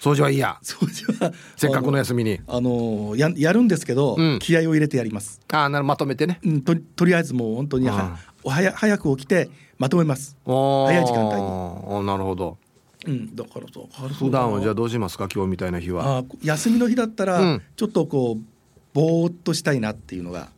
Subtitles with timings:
[0.00, 0.58] 掃除は嫌。
[0.62, 2.40] 掃除はせっかくの休みに。
[2.46, 5.40] あのややるんですけど、うん、気合を入れてやります。
[5.52, 10.36] ああなるまとめてね、うん、ととりあえずもう本当には早早く起きてまとめます。
[10.44, 12.06] 早い時間帯に。
[12.06, 12.58] なるほど。
[13.06, 15.28] うん、だからと普段はじゃあどうしますか？
[15.32, 16.18] 今日みたいな日は。
[16.18, 18.44] あ休みの日だったら、うん、ちょっとこう
[18.92, 20.48] ぼーっとしたいなっていうのが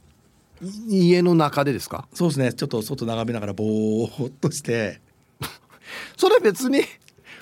[0.89, 2.07] 家の中でですか？
[2.15, 2.53] そうですね。
[2.53, 5.01] ちょっと外眺めながらぼーっとして。
[6.17, 6.83] それ別に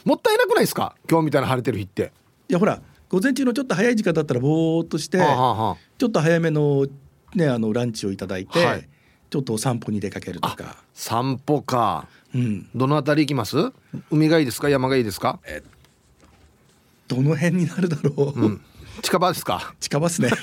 [0.05, 0.95] もったいなくないですか？
[1.11, 2.12] 今日みたいな晴れてる日って。
[2.48, 6.86] いやほら午前中のちょっと早い時間だったらぼーっとして、はあはあ、ちょっと早めの
[7.35, 8.89] ねあのランチをいただいて、はい、
[9.30, 10.85] ちょっとお散歩に出かけるとか。
[10.95, 13.73] 散歩か、うん、どのあたり行きます？
[14.11, 14.69] 海がいいですか？
[14.69, 15.40] 山がいいですか？
[15.46, 15.63] え
[17.08, 18.61] どの辺になるだろう、うん、
[19.02, 19.74] 近場ですか？
[19.80, 20.30] 近場ですね。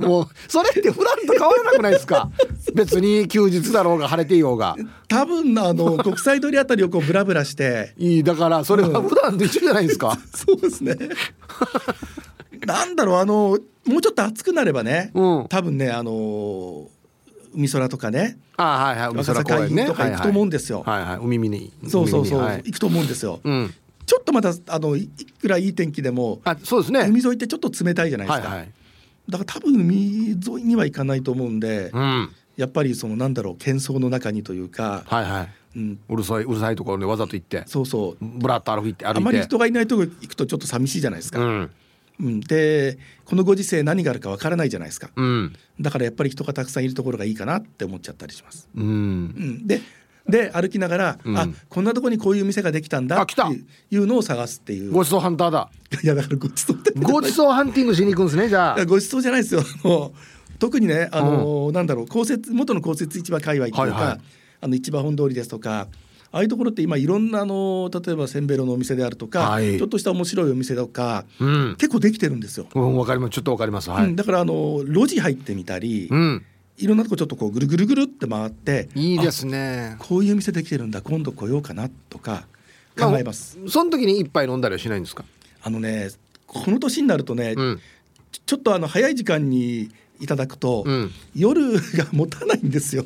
[0.00, 2.30] もうそれって普段と変わらなくないですか？
[2.74, 4.76] 別に休日だろうが晴れていようが。
[5.08, 7.94] 多分あの国際通りあたりをこうブラブラして。
[7.98, 10.96] いいだからそれは普段と一緒じゃないですか、 そうですね。
[12.64, 16.86] なんだろうあのもうちょっと暑くなればね、うん、多分ねあの
[17.54, 18.38] 海空とかね。
[18.56, 19.86] あはいはい海空公園ね。
[19.86, 21.72] とか行くと思うんですよ、はいはい、海見に。
[21.88, 23.74] そうそうそう、はい、行くと思うんですよ、うん、
[24.08, 27.00] ちょっとまたあのいくらいい天気でもあそうですね。
[27.08, 28.70] 海沿いってちょっと冷たいじゃないですか、はいはい。
[29.28, 35.48] だから多分海沿いには行かないと思うんで、うん、やっぱりそのなんだろう喧騒の中にというか、はいはい。
[35.76, 38.24] うん、うるさいうるさいところでわざと行ってそうそう。
[38.24, 39.18] ぶらっと歩いて歩いて。
[39.18, 41.40] あまり人がいないとこ行くとちょっと寂しいじゃないですか。
[41.40, 41.70] うん。
[42.20, 48.68] うん、でこのご時世何があるかわからないじゃないですか、うん、だからやっぱり人がたくさんいるところがいいかなって思っちゃったりします。
[48.74, 49.80] うん、うん、で
[50.28, 53.34] で歩きながら、うん、あこんなとこにこういう店ができたんだって
[53.90, 54.92] いうのを探すっていう。
[54.92, 55.70] ごちそうハンターだ。
[56.02, 56.92] いやだからごちそうって。
[57.00, 58.84] ごちそうハンティングしに行くんですねじゃあ。
[58.84, 59.62] ごちそうじゃないですよ。
[60.58, 64.20] 特にねあの、うん、なんだろう公設元の公設市場界隈っていうか、はいはい、
[64.60, 65.86] あの市場本通りですとか
[66.30, 72.66] ああいうところって今いろんなあの例えばせんべろのお店であるとか、はい、ちょっとした面白いお店とか、うん、結構できてるんですよ。
[72.74, 73.30] うん、わかります。
[73.30, 73.88] ちょっとわかります。
[73.88, 76.44] はい、だからあの路地入ってみたり、うん、
[76.78, 79.96] いろんなとこちょっとこうぐるぐるぐるって回っていいですね。
[79.98, 82.46] こういう店できてるんだ今度来ようかなとか
[82.98, 85.24] 考えます、その時に一杯飲んだりはしないんですか？
[85.62, 86.08] あのね
[86.46, 87.80] この年になるとね、うん、
[88.46, 89.90] ちょっとあの早い時間に
[90.20, 93.04] いただくと、うん、夜が持たないんですよ。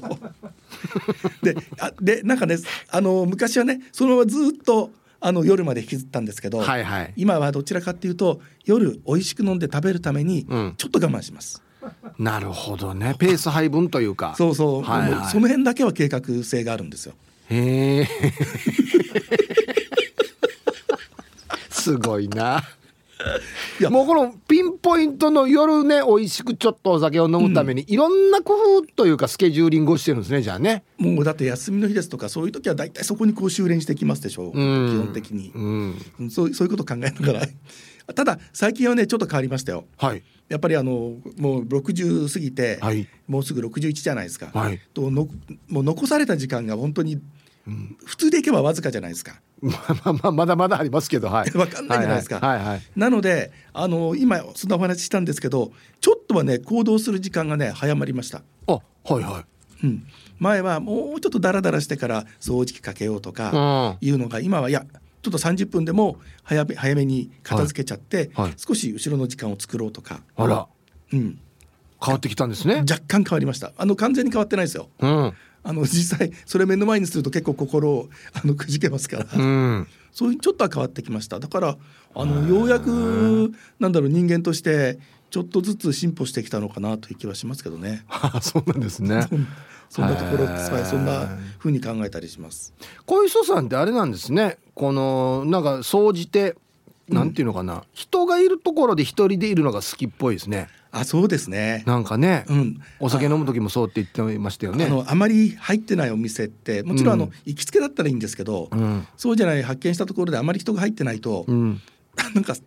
[1.43, 2.56] であでなんかね
[2.91, 4.91] あの昔はねそのままずっと
[5.21, 11.62] あの夜まで引きずったんですけど、はいはい、今はどちらかっていうと夜美味しく飲んで食べるためにちょっと我慢します。
[12.19, 13.15] なるほどね。
[13.19, 14.34] ペース配分というか。
[14.37, 17.15] そうそう、はいはい、その辺だけは計画性があるんですよ。
[17.50, 18.09] へえ。
[21.70, 22.62] すごいな。
[23.81, 23.90] いや。
[23.90, 30.84] もうこのピンポイントの夜ね美味しくちょっとお酒を飲むために、うん、いろんな工夫というかスケジューリングをしてるんですねじゃあね。
[30.99, 37.46] もうだって休みの日ですとかそういう時は大体そこにこう修練してきますでしょう、うん、基本的に、うん、そうそういうこと考えながら
[38.14, 39.84] ただ最近はねちょっと変わりましたよ。
[39.96, 44.50] はい、やっぱりあのもう60過ぎて、はい、もうすぐ61じゃないですか。
[44.52, 45.28] はい、との
[45.69, 47.20] もう残された時間が本当に、
[47.66, 49.40] うん、普通でいけばわずかじゃないですか。
[49.62, 49.72] ま
[50.04, 51.50] あまあまだまだありますけど、はい。
[51.56, 52.40] わかんないじゃないですか。
[52.40, 58.43] はいはいはいはい、なのであの今そんなお話ししたんですけど、ちょっとはね行動する時間がね早まりました。
[58.66, 58.81] あは
[59.20, 59.44] いは
[59.82, 59.87] い。
[59.87, 60.06] うん、
[60.38, 64.87] 前はもうちょっとダラダラしてから掃除機かけようとかいうのが今はいや
[65.22, 68.46] ちょっと30分でも早め早めに片付けちゃって、はい。
[68.46, 70.20] はい、少し後ろの時間を作ろうとか。
[70.36, 70.66] あら、
[71.12, 71.38] うん、
[72.04, 72.84] 変わってきたんですね。
[72.88, 73.72] 若干変わりました。
[73.76, 75.32] あの完全に変わってないですよ、うん、
[75.62, 81.38] あの実際それ目の前にすると結構心を あのくじけますから、うん、そういうちょっとは変わってきました。
[81.38, 81.76] だから
[82.14, 84.98] あのようやくなんだろう人間として
[85.30, 88.04] ちょっとずつ進歩してきたのかなという気はしますけどね。
[88.42, 89.28] そうなんですね。
[89.88, 90.46] そんなところ
[90.86, 92.72] そんなふうに考えたりします。
[93.04, 94.58] 小磯さんってあれなんですね。
[94.74, 96.56] このなんか総じて
[97.08, 100.69] なんていうのかな、うん、人がいるところで一人でいるのが好きっぽいですね。
[100.94, 101.84] あそうですね。
[101.86, 104.84] なんかね、うん、お酒飲む時もそうって言ってましたよね。
[104.84, 111.80] あのあまり入ってないお店ってもちろんあの、うん、行きつけだったらいいんですけど、うん、そうじゃない発見したところであまり人が入ってないと、うん、
[112.34, 112.60] なんかち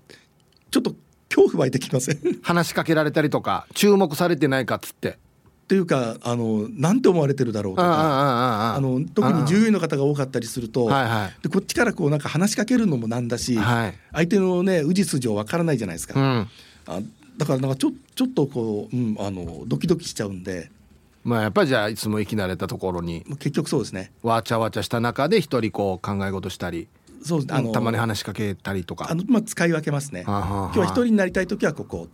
[0.77, 0.95] ょっと
[1.29, 2.19] 恐怖湧いてきません？
[2.41, 5.19] 話しかけられたりとか注目されてないかっつって。
[5.65, 16.19] っていうかあのなんて思われてるだろうとかあの特に従業員の方が多かったりすると、はいはい、でこっちからこうなんか話しかけるのもなんだし、はい、相手のね氏筋わからないじゃないですか。
[16.19, 16.47] うん、
[16.85, 16.99] あ
[17.37, 20.69] だからなんかちょちょっとこう、うん、あのドキドキしちゃうんで。
[21.23, 24.11] まあやっぱりじゃあいつも生き慣れたところに結局そうですね。
[24.21, 26.87] わちゃわちゃした中で一人こう考え事したり
[27.23, 29.07] そうあのたまに話しかけたりとか。
[29.09, 30.21] あの、まあ、使い分けますね。
[30.27, 32.07] 今日は一人になりたい時はここ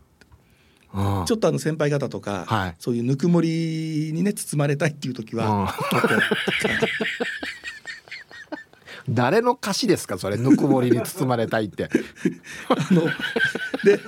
[1.26, 5.74] ちょっとあの先輩方とか、はい、そういうぬくもりにね包まれたいっていう時は
[9.10, 11.90] 誰の歌詞ですかそれぬくもりに包まれたいって。
[12.70, 13.04] あの
[13.84, 14.00] で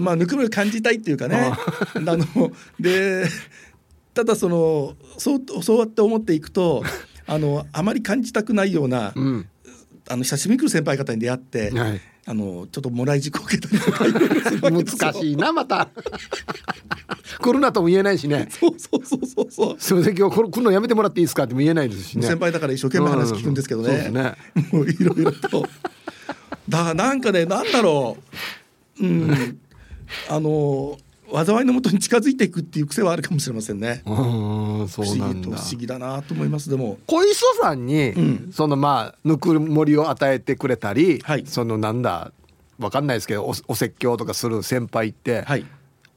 [0.00, 1.52] まあぬくもり感じたいっていうかね。
[1.94, 3.26] あので
[4.14, 6.82] ただそのそうそうやって思っていくと
[7.26, 9.48] あのあまり感じたくないような、うん、
[10.08, 15.88] あの久しぶりに来る先輩方に出会って、はい、あのちょっともらい事故を受けたりとか難しいなまた。
[17.40, 18.48] 来るなとも言えないしね。
[18.50, 19.76] そうそうそうそうそう。
[19.78, 22.26] すみません今日来るのやめてもらっていいですかっても言えないですしね。
[22.26, 24.06] 先輩だから一生懸命話聞くんですけどね。
[24.08, 24.34] うん、ね
[24.72, 25.66] もういろいろと。
[26.68, 28.16] だなんかねなんだろ
[29.00, 29.04] う。
[29.04, 29.58] うん。
[30.28, 30.98] あの
[31.32, 34.02] 災いのもとに近づいていくっていう癖はあるかもしれませんね。
[34.06, 36.98] うんそう不思議だなと思いますでも。
[37.06, 42.32] 小磯さんに、うん、そのまあぬくもりを与えてくれたり、はい、そのなんだ
[42.78, 45.64] わかんないですけどおお説教とかする先輩って、はい、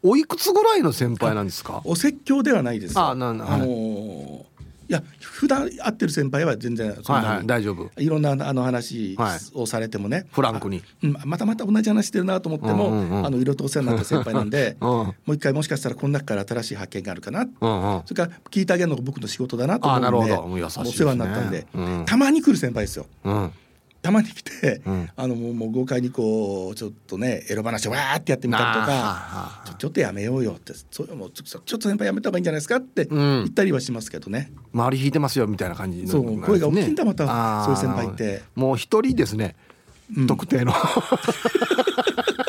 [0.04, 1.82] おいくつぐらいの先輩なんですか？
[1.86, 4.55] お説教ではないですあなん、はい、あのー
[4.88, 7.90] いや普段会ってる先輩は全然そんなに、はいはい、大丈夫。
[8.02, 9.18] いろんなあの話
[9.54, 23.08] をされてもね、はい、フランクに、うん、またまた同じ話してるなと思っても、うんうんうん、あのいろいろとお世話になった先輩なんで、 うん、もう一回もしかしたらこの中から新しい発見があるかな、うんうん、それから聞いてあげるのが僕の仕事だなと思うんで、ね、お世話になったんで、うん、たまに来る先輩ですよ。
[23.24, 23.52] うん
[24.06, 38.44] たまに来て、うん、あのもうもう豪快にこうちょっとねエロ話をわーってやってみたりとかちょちょっとやめようよってそうもうちょっと先輩やめた方がいいんじゃないですかって言ったりはしますけどね、うん、周り引いてますよみたいな感じ、ね、そう声が大きいんだまたそういう先輩って。
[38.54, 39.56] もう一人ですね、
[40.16, 40.74] うん、特定の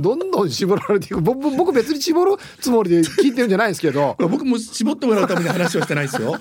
[0.00, 1.20] どんどん絞られていく。
[1.20, 4.16] 僕僕別に絞るつもりで聞いてるんじゃないですけど。
[4.20, 6.38] 僕も絞ってもらうために話をしてないですよ。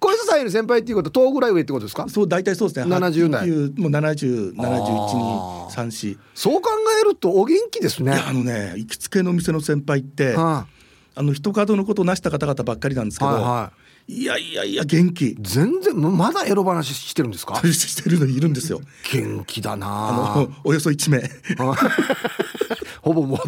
[0.00, 2.06] 小磯さんより先輩っていうこと10ぐらい上ってことですか？
[2.08, 2.94] そう大体そうですね。
[2.94, 3.48] 70代。
[3.48, 6.70] もう7071 2 3 4そう考
[7.02, 8.12] えるとお元気ですね。
[8.12, 10.66] あのね行きつけの店の先輩って、は
[11.14, 15.36] あ、あの人角のことをなした方々ばっかりなんですけど、はいはいいやいやいや元気。
[15.40, 17.56] 全然まだエロ話してるんですか？
[17.72, 18.80] してるのいるんですよ。
[19.12, 19.86] 元気だな
[20.34, 20.36] あ。
[20.40, 21.22] の およそ1名。
[23.02, 23.38] ほぼもう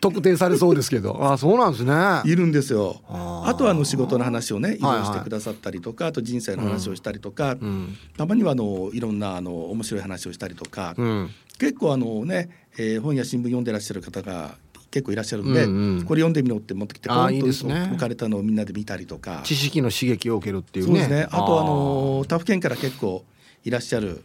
[0.00, 1.18] 特定されそうですけど。
[1.32, 1.92] あそうなんですね。
[2.24, 3.00] いるんですよ。
[3.08, 14.56] あとはあの仕事の話をね移動してくださったりとか、はいはい、あと人生の話をしたりとか、うん、たまにはあのいろんなあの面白い話をしたりとか、うん、結構あのね、えー、本や新聞読んでらっしゃる方が
[14.94, 19.40] 結構いらっしゃるんで、うんうん、これ読んでみろって持ってきてポンと置かれたのをみんなで見たりとか。
[19.42, 20.92] 知識の刺激を受けるっていうね。
[20.92, 21.26] そうですね。
[21.32, 23.24] あとあの他府県から結構
[23.64, 24.22] いらっしゃる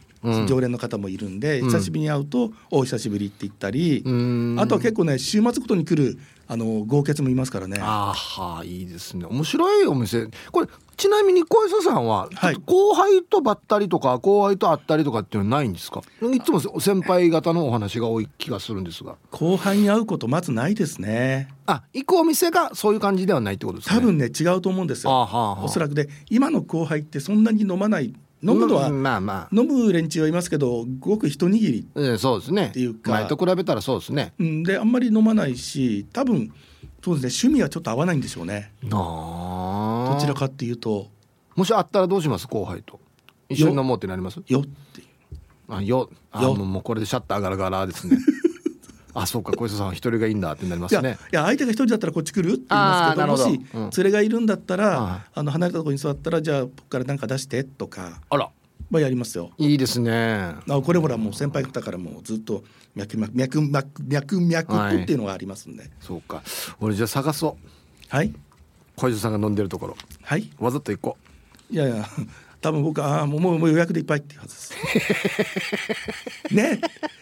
[0.48, 6.20] 常連の方もいるんで、うん、久しぶりに会うと「お久しぶり」って言ったり、うん、あとは結構ね週末ごとに来る
[6.52, 7.78] あの豪傑もいますからね。
[7.80, 8.16] あ
[8.60, 9.26] あいいですね。
[9.26, 10.28] 面白いお店。
[10.52, 16.02] これちなみに小磯さんは、はい、後輩とばったりとか後輩と会ったりとかっていうのはないんですか？
[16.34, 19.16] いつも先輩方のお話が多い気がするんですが。
[19.30, 21.50] 後輩に会うことまずないですね。
[21.68, 25.12] あ行くお店がそういう感じではないってことですか、ね、多分ね違うと思うんですよ、
[25.62, 28.12] おそらくで今の後輩ってそんなに飲まない
[28.42, 31.88] 飲むのは、まあまあ、飲む連中はいますけどごく一握り。
[32.18, 32.68] そうですね。
[32.68, 33.12] っていうか。
[33.12, 36.54] 前と比べたらそうですね、うん、であんまり飲まないし多分
[37.04, 37.50] そうですね。
[37.50, 38.72] 趣味はちょっと合わないんでしょうね。
[38.82, 41.08] どちらかっていうと。
[41.56, 42.48] もしあったらどうします？
[42.48, 43.00] 後輩と。
[43.50, 44.42] 一緒に飲もうってなります？
[44.48, 45.04] よって。
[45.68, 48.18] あよあもうこれでシャッターガラガラですね
[49.14, 51.18] あそうか小磯さんは一人がいいんだってなりますね。
[51.32, 58.50] いや相手が一人だったらこっち来るって言いますけどもし、うん、連れがいるんだったらあの離れたところに座ったらじゃあ僕から何か出してとかあら。
[58.90, 59.52] まあやりますよ。
[59.58, 60.56] いいですね。
[60.68, 62.64] あこれほらもう先輩方からもずっと
[62.96, 66.42] 脈脈脈脈脈脈っていうのがありますんで、はい、そうか。
[66.80, 67.68] 俺じゃあ探そう。
[68.08, 68.34] はい。
[68.96, 69.96] 小泉さんが飲んでるところ。
[70.24, 70.50] はい。
[70.58, 71.18] わざと行こ
[71.72, 71.74] う。
[71.74, 72.04] いやいや
[72.62, 74.74] 多分僕ああもうもう予約でいっぱいっていうはずです。
[76.54, 76.80] ね。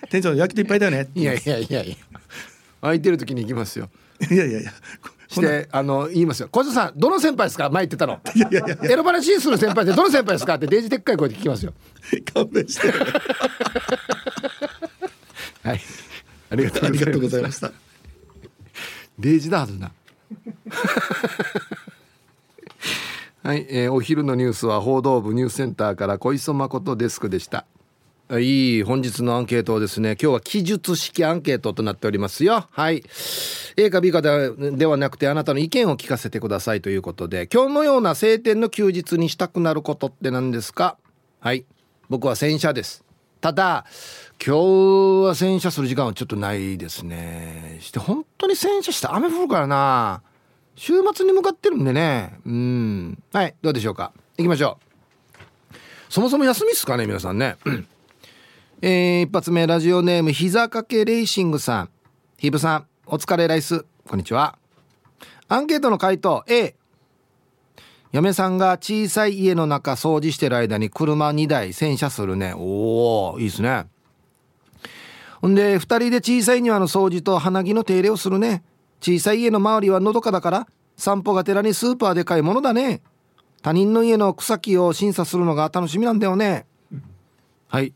[0.10, 1.08] 店長予約でいっぱいだよね。
[1.14, 1.96] いやいやいやいや。
[2.82, 3.90] 空いてる時に行きますよ。
[4.32, 4.72] いやいやいや。
[5.30, 6.48] してあの言いますよ。
[6.50, 7.70] 小泉さんどの先輩ですか？
[7.70, 8.20] 前言ってたの。
[8.34, 8.78] いやいやいや。
[8.96, 10.56] 選ばれしいする先輩ってどの先輩ですか？
[10.56, 11.74] ってデージでっかい声で聞きますよ。
[12.34, 12.88] 勘弁して
[15.64, 15.82] はい。
[16.50, 17.72] ありがとうございました。
[19.20, 19.92] デージだはずな
[23.48, 27.66] はい、えー、お昼のニュースは報道部ニュースセンターから小磯誠デスクでした。
[28.38, 32.68] いい本日のアンケートをですね今日は記述式アンケートとなっておりますよ。
[32.70, 33.06] はい。
[33.78, 40.98] A か B かではなくてあなたの意見を聞かせてくださいということで今日のような晴天の休日にしたくなることって何ですか？
[41.40, 41.64] はい。
[42.10, 43.06] 僕は洗車です。
[43.40, 43.86] ただ
[44.46, 47.78] 今日は洗車する時間はちょっとないですね。
[47.80, 50.22] して本当に洗車して雨降るからな。
[50.78, 52.40] 週末に向かってるんでね。
[52.46, 53.24] うん。
[53.34, 54.14] はいどうでしょうか。
[54.38, 54.78] 行きましょ
[55.72, 55.76] う。
[56.08, 57.58] そもそも休みっすかね皆さんね。
[58.82, 61.90] えー、一発目ラジオネーム膝掛けレーシングさん。
[62.38, 63.86] ヒブさんお疲れライス。
[64.08, 64.60] こんにちは。
[65.48, 66.76] アンケートの回答 A
[68.12, 72.54] 嫁さんが小さい家の中掃除してる間に車2台洗車するね。
[72.56, 73.88] おおいいですね。
[75.42, 78.64] ほんで2人で小さい庭の掃除と花木の手入れをするね。
[79.02, 83.02] 小さい家の周りはのどかだから散歩がてらにスーパーで買い物だね。
[83.62, 86.66] 他人の家の草木を審査するのが楽しみなんだよね。
[87.68, 87.94] はい。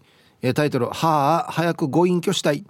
[0.56, 2.66] タイトル「はあ早くご隠居したい」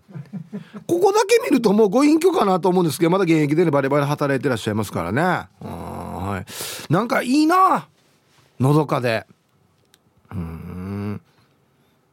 [0.87, 5.47] ここだけ見るともうご隠居かなと思うんですけどまだ現役でねバリバリ働いてらっしゃいますからね。
[5.61, 6.45] うんはい。
[6.93, 7.87] なんかいいな
[8.59, 9.25] のどかで。
[10.31, 11.21] うん。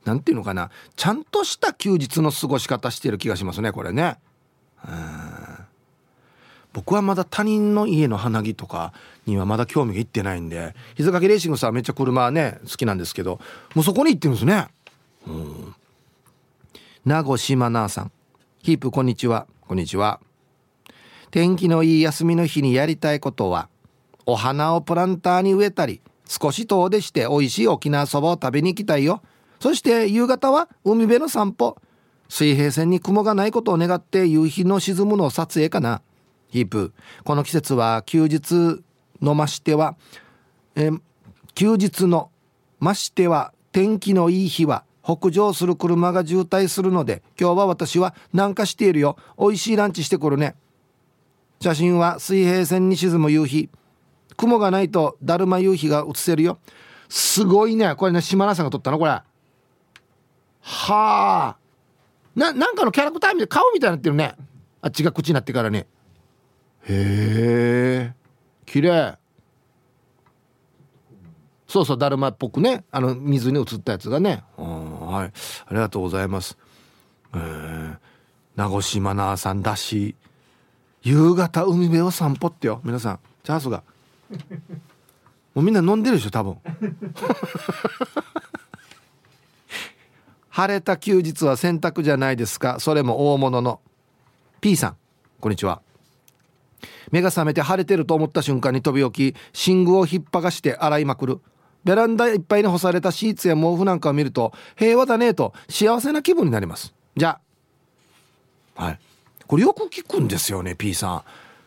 [0.05, 0.71] なんていうのかな。
[0.97, 4.19] ちゃんとした休日の過ごし方してる気がしますねこれね。
[4.87, 5.48] うん。
[6.73, 8.93] 僕はまだ他人の家の花木とか
[9.27, 13.41] にはまだ興味がいってないんで膝掛けレーシングさんめっちゃ車ね好きなんですけど
[13.75, 14.69] もうそこに行ってるんですね。
[15.27, 15.75] うん。
[17.05, 18.13] 名護島奈さん。
[18.63, 19.47] ヒープこんにちは。
[19.67, 20.21] こんにちは。
[21.31, 23.69] 天気のいい休みの日にやりたいことは
[24.27, 29.23] お花をプランターに植えたり少し遠出して美味しい沖縄そばを食べに行きたいよ。
[29.61, 31.77] そして夕方は海辺の散歩。
[32.29, 36.03] 水平線に雲がないことを願って夕日の沈むのを撮影かな。
[36.49, 36.93] ヒープ
[37.25, 38.83] この季節は休日
[39.21, 39.97] のましては、
[40.77, 40.91] え
[41.55, 42.31] 休日の
[42.79, 49.17] ましては天気のいい日は北上する車が渋滞するので今日は私は南下しているよ。
[49.39, 50.55] 美味しいランチしてくるね。
[51.61, 53.71] 写真は水平線に沈む夕日。
[54.37, 56.59] 雲がないとだるま夕日が映せるよ。
[57.09, 57.95] すごいね。
[57.97, 59.11] これね島田さんが撮ったのこれ。
[59.11, 59.25] は
[60.71, 61.57] あ。
[62.37, 64.37] ななんかのキャラクターみたい顔みたいになってるね。
[64.81, 65.87] あっちが口になってからね。
[66.89, 68.15] へえ。
[68.65, 69.19] 綺麗。
[71.67, 72.85] そうそうだるまっぽくね。
[72.91, 74.43] あの水に映ったやつがね。
[74.57, 75.33] はい。
[75.67, 76.57] ありがとうございます。
[77.35, 77.99] えー、
[78.57, 80.17] 名越真奈さんだし
[81.03, 82.81] 夕方海辺を散歩ってよ。
[82.85, 83.83] 皆さんチャンスが。
[85.55, 86.57] もうみんな飲んでるでしょ多分。
[90.49, 92.81] 晴れた休日は洗濯じゃないですか。
[92.81, 93.81] それも大物の。
[94.61, 94.97] P さん
[95.41, 95.83] こんにちは。
[97.11, 101.41] 目が覚めて晴れてると思った瞬間に飛び起き寝具を引っ張がして洗いまくる。
[101.85, 106.95] ベランダいっぱいに干されたシーツや毛布なんかを見ると平和だねと幸せな気分になります。
[107.17, 107.41] じゃ
[108.77, 108.85] あ。
[108.85, 108.99] はい。
[109.47, 111.23] これよく聞くんですよね P さん。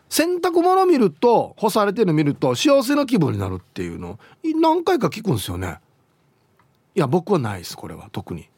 [0.10, 4.19] 洗濯物見ると干されてるの見ると幸せな気分になるっていうの。
[4.43, 5.79] 何回か聞くんですよね。
[6.93, 8.10] いや僕はないですこれは。
[8.12, 8.50] 特に。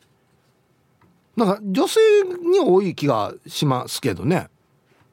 [1.36, 2.00] なんか女性
[2.42, 4.50] に多い気がしますけどね。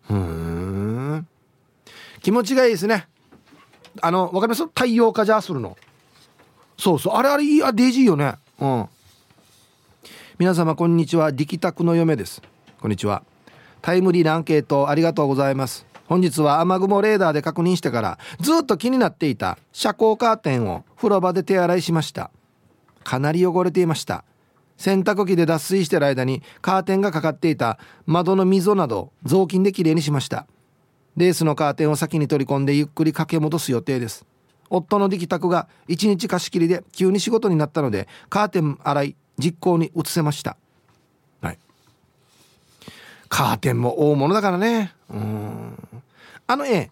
[0.08, 0.49] うん。
[2.22, 3.08] 気持ちがいいですね。
[4.00, 4.64] あのわかります？
[4.66, 5.76] 太陽化じゃするの。
[6.78, 7.14] そうそう。
[7.14, 8.34] あれあれいいあデイジーよね。
[8.60, 8.88] うん。
[10.38, 11.30] 皆様こんにちは。
[11.30, 12.40] 力宅の嫁です。
[12.80, 13.22] こんにちは。
[13.82, 15.86] タイムリーなアンケートありがとうございます。
[16.06, 22.30] 本日は雨雲レーダーで確認してからずっと気になっていた遮光カーテンを風呂場で手洗いしました。
[23.04, 24.24] かなり汚れていました。
[24.76, 30.46] 洗濯機で脱水してる間にカーテンがかかっていた窓の溝など雑巾できれいにしました。
[31.16, 34.24] レースのカーテンを先に取り込んでゆっくり掛け戻す予定です。
[34.70, 40.56] 夫の力宅が1日貸し切りで急に仕事になったのでカーテン洗い実行に移せました、
[41.40, 41.58] はい、
[43.28, 44.92] カーテンも大物だからね。
[45.10, 45.88] うん。
[46.46, 46.90] あの絵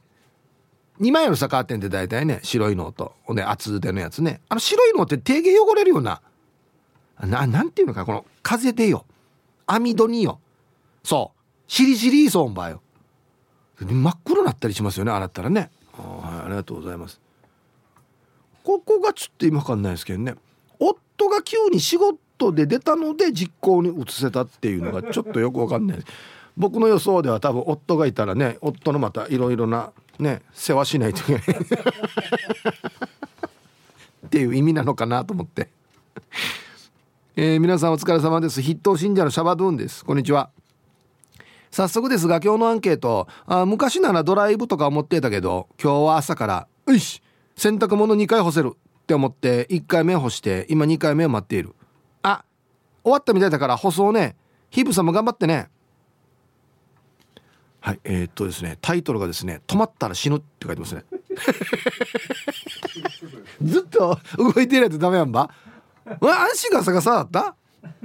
[1.00, 4.40] 2枚のさカーテンって大体ね白いのとね厚手のやつね。
[4.48, 6.20] あの白いのって定芸汚れるような
[7.20, 9.04] ななんていうのかこの風でよ。
[9.66, 10.40] 網戸によ。
[11.04, 11.32] そ
[11.68, 11.72] う。
[11.72, 12.82] しりしりそうばよ
[13.80, 15.70] 真っ黒になったりしますよね洗ったらね。
[15.92, 17.20] はいありがとうございます。
[18.64, 20.35] ここがちょっと今わかんないですけどね。
[20.78, 25.99] 夫が急に仕事で出たので実行に移せたっていうのが ちょっとよくわかんない
[26.56, 31.42] 僕の予想では多分夫がいたらね夫のまたいろいろなね世話しないといけない。
[34.26, 35.70] っていう意味なのかなと思って。
[37.37, 38.61] えー、皆さんお疲れ様です。
[38.61, 40.04] 筆頭信者のシャバドゥンです。
[40.04, 40.50] こんにちは
[41.70, 47.22] 早速ですが今日のアンケートあ昔ならドライブとか思ってたけど今日は朝から「よし
[47.56, 51.75] 洗濯物2回干せる」って思って1回目干して今2回目を待っている。
[52.22, 52.44] あ
[53.02, 54.37] 終わったみたいだから舗装ね
[54.70, 55.68] ヒープさんも頑張ってね。
[57.80, 61.04] はいえー、っとですねタイトルがですね「止まったら死ぬ」って書いてますね。
[63.62, 65.50] ずっと動いてないとダメやんば。
[66.20, 67.54] 安心が逆さだった？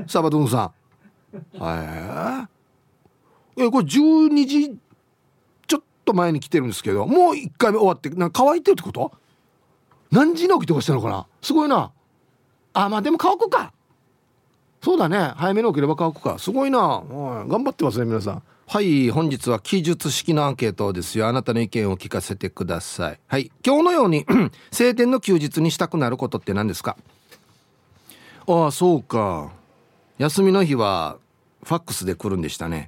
[0.08, 0.72] サバドゥンさ
[1.58, 1.60] ん。
[1.60, 2.63] はい
[3.58, 4.78] えこれ12時
[5.68, 9.12] ちょっと前に来てるんですけどもう1回目終わってなんか乾いてるってこと？
[10.12, 11.26] 何時に起きてましたのかな？
[11.42, 11.92] すごいな。
[12.74, 13.74] あまあでも乾くか。
[14.82, 15.32] そうだね。
[15.38, 16.38] 早めに起きれば乾くか。
[16.40, 17.04] すごいな。
[17.48, 18.44] 頑張ってますね皆さん。
[18.66, 21.28] はい本日は記述式のアンケートですよ。
[21.28, 23.20] あなたの意見を聞かせてください。
[23.28, 23.52] はい。
[23.66, 24.26] 今日のように
[24.72, 26.98] 晴天の休日にしたくなることって何ですか？
[28.48, 29.52] ああそうか。
[30.18, 31.18] 休みの日は
[31.64, 32.88] ファックスで来るんでしたね。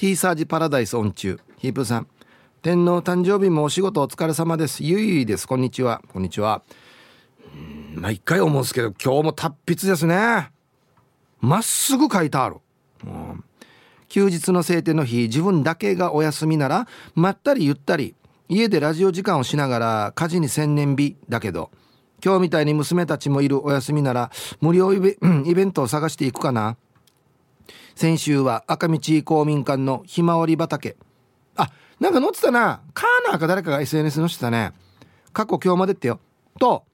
[0.00, 1.38] T サージパラダイスオン中。
[1.58, 2.06] ヒープさん。
[2.62, 4.82] 天皇誕生日もお仕事お疲れ様です。
[4.82, 5.46] ゆいゆいです。
[5.46, 6.00] こんにちは。
[6.10, 6.62] こんにちは。
[7.96, 10.52] まあ一回思うんですけど今日も達筆ですね。
[11.42, 12.56] まっすぐ書いてある、
[13.04, 13.44] うん。
[14.08, 18.14] 休日の晴天の日自分だけがお休みならまったりゆったり
[18.48, 21.70] 家でラジオ時間をしながら家事に専念日だけど
[22.24, 24.30] 今日みたいに娘たちもいるお休みなら
[24.62, 25.18] 無料イベ
[25.64, 26.78] ントを探していくかな。
[27.94, 30.96] 先週は赤道公民館のひまわり畑。
[31.56, 32.80] あなんか載ってたな。
[32.94, 34.72] カーナーか誰かが SNS 載せてたね。
[35.32, 36.20] 過去今日までってよ。
[36.58, 36.84] と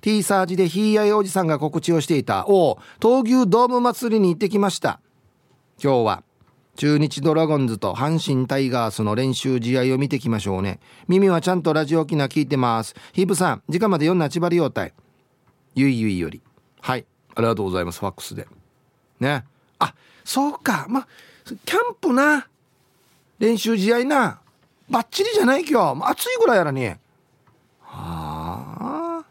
[0.00, 2.46] T サージでひいやいおじさんが告知をしていた。
[2.48, 5.00] お闘牛ドーム祭りに行ってきました。
[5.82, 6.22] 今日は
[6.76, 10.80] 中日ドラゴンズと阪神タイガースの練習試合を見てきましょうね。
[11.08, 12.94] 耳はちゃんとラジオ機能聞いてます。
[13.12, 14.94] ヒープさん時間まで読んなちばりようたい
[15.74, 16.40] ゆいゆいより。
[16.80, 17.04] はい。
[17.34, 18.00] ありがとうございます。
[18.00, 18.48] ファックスで。
[19.20, 19.44] ね。
[19.80, 20.86] あそうか。
[20.88, 21.08] まあ
[21.64, 22.46] キャンプな
[23.40, 24.38] 練習試合な
[24.88, 26.10] バッチリじゃない今日。
[26.10, 26.86] 暑いぐらいやらに。
[26.86, 26.96] は
[27.80, 29.24] あ。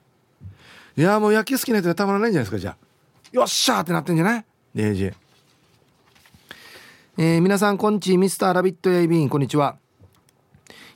[0.97, 2.77] いやもう野球好きな人はたまらないんじゃないですかじゃあ。
[3.31, 4.45] よっしゃーってなってんじゃない？
[4.75, 5.13] デイジー
[7.17, 9.77] えー、皆さんこんちミスターラビットやいびんこんにちは。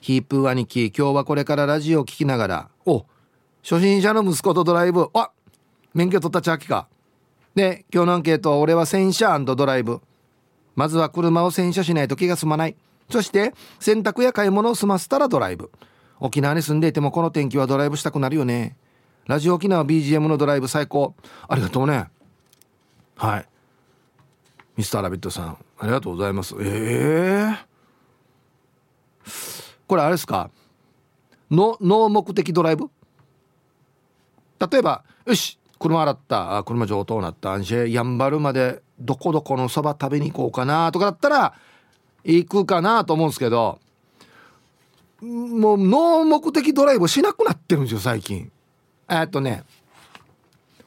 [0.01, 2.69] ヒープー兄貴今日はこれからラジオを聞きながら。
[2.85, 3.05] お
[3.61, 5.09] 初心者の息子とドライブ。
[5.13, 5.31] あ
[5.93, 6.87] 免許取ったチャーキか。
[7.55, 10.01] で今日のアンケートは俺は洗車ドライブ。
[10.75, 12.75] まずは車を洗車しないと気が済まない。
[13.09, 15.71] そして洗濯や買い物を済ませたらドライブ。
[16.19, 18.75] 沖縄に住んでいてもこの天気はドライブしたくなるよね。
[19.27, 21.13] ラジオ沖縄 BGM のドライブ最高。
[21.47, 22.09] ありがとうね。
[23.15, 23.47] はい。
[24.75, 26.55] ミスターラビットさんありがとうございます。
[26.59, 27.57] ええー、
[29.85, 30.49] これあれですか？
[31.51, 32.89] の脳目的ドライブ？
[34.59, 35.59] 例えばよし。
[35.83, 41.53] 車洗ったあ車上等なったんしやんばるまでどこどこのそば食べに行こうかなとかだったら
[42.23, 43.79] 行くかなと思うんですけど
[45.21, 48.49] もう脳目的ドライブしなくなってるんですよ最近。
[49.09, 49.63] えっとね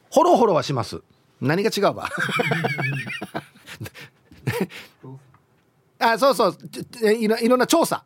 [0.09, 1.01] ホロホロはします。
[1.39, 2.09] 何が違うわ？
[5.99, 6.57] あそうそう。
[7.13, 8.03] いろんな調査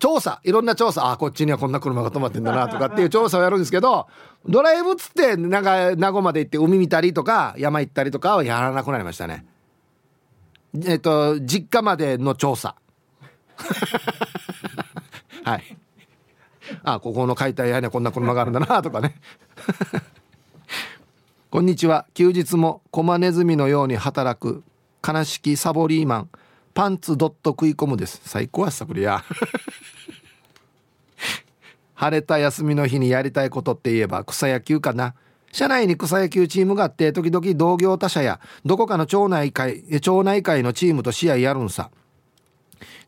[0.00, 4.08] 調査いろんな調査あこっちにはこんな車が止まってんだなとかっていう調査をやるんですけど
[4.48, 9.44] ドライブっつってなんか名護まで行って海見たりとか山行ったりとかはやらなくなりましたね。
[10.86, 12.74] えっと実家までの調査。
[15.44, 15.76] はい。
[16.82, 19.20] あここの解体屋にはこんな車があるんだなとかね。
[21.50, 22.06] こんにちは。
[22.14, 24.62] 休日もコマネズミのように働く
[25.06, 26.30] 悲しきサボリーマン
[26.74, 28.20] パンツドット食い込むです。
[28.24, 29.24] 最高やさくりや。
[31.94, 35.14] 晴れた休みの日にやりたいことって言えば草野球かな。
[35.52, 41.90] 社内に草野球チームがあって時々同業他社やどこかの町内会町内会のチームと試合やるんさ。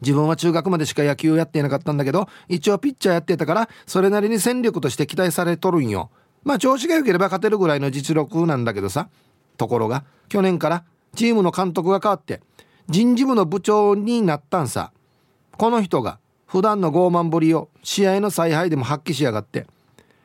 [0.01, 6.11] 自分は中学までしか野球をやっていなかったんだけど一応ピッチャーやってたからそれなりに戦力として期待されとるんよ。
[6.43, 9.09] まあ調子が良ければ勝てるぐらいの実力なんだけどさ。
[9.57, 12.41] ところが去年からチームの監督が変わって
[12.89, 14.93] 人事部の部長になったんさ。
[15.57, 19.67] この人が普段の傲慢ぶりを試合の采配でも発揮しやがって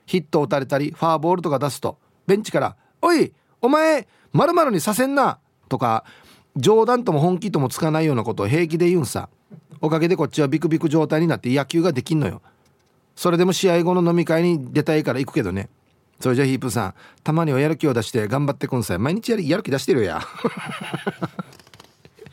[0.06, 5.38] ヒットを打たれたりファーボールとか出すとベンチから「おいお前まるにさせんな」
[5.70, 6.06] とか
[6.56, 9.30] 冗談とも本気ともつかないようなことを平気で言うんさ。
[9.80, 12.42] おかげでこっちはビクビク状態になって野球ができんのよ。
[13.16, 15.70] それでも試合後の飲み会に出たいから行くけどね。
[16.20, 16.94] それじゃヒープさん
[17.24, 18.98] たまにはやる気を出して頑張ってくんさい。
[18.98, 20.20] 毎日やるやる気出してるや。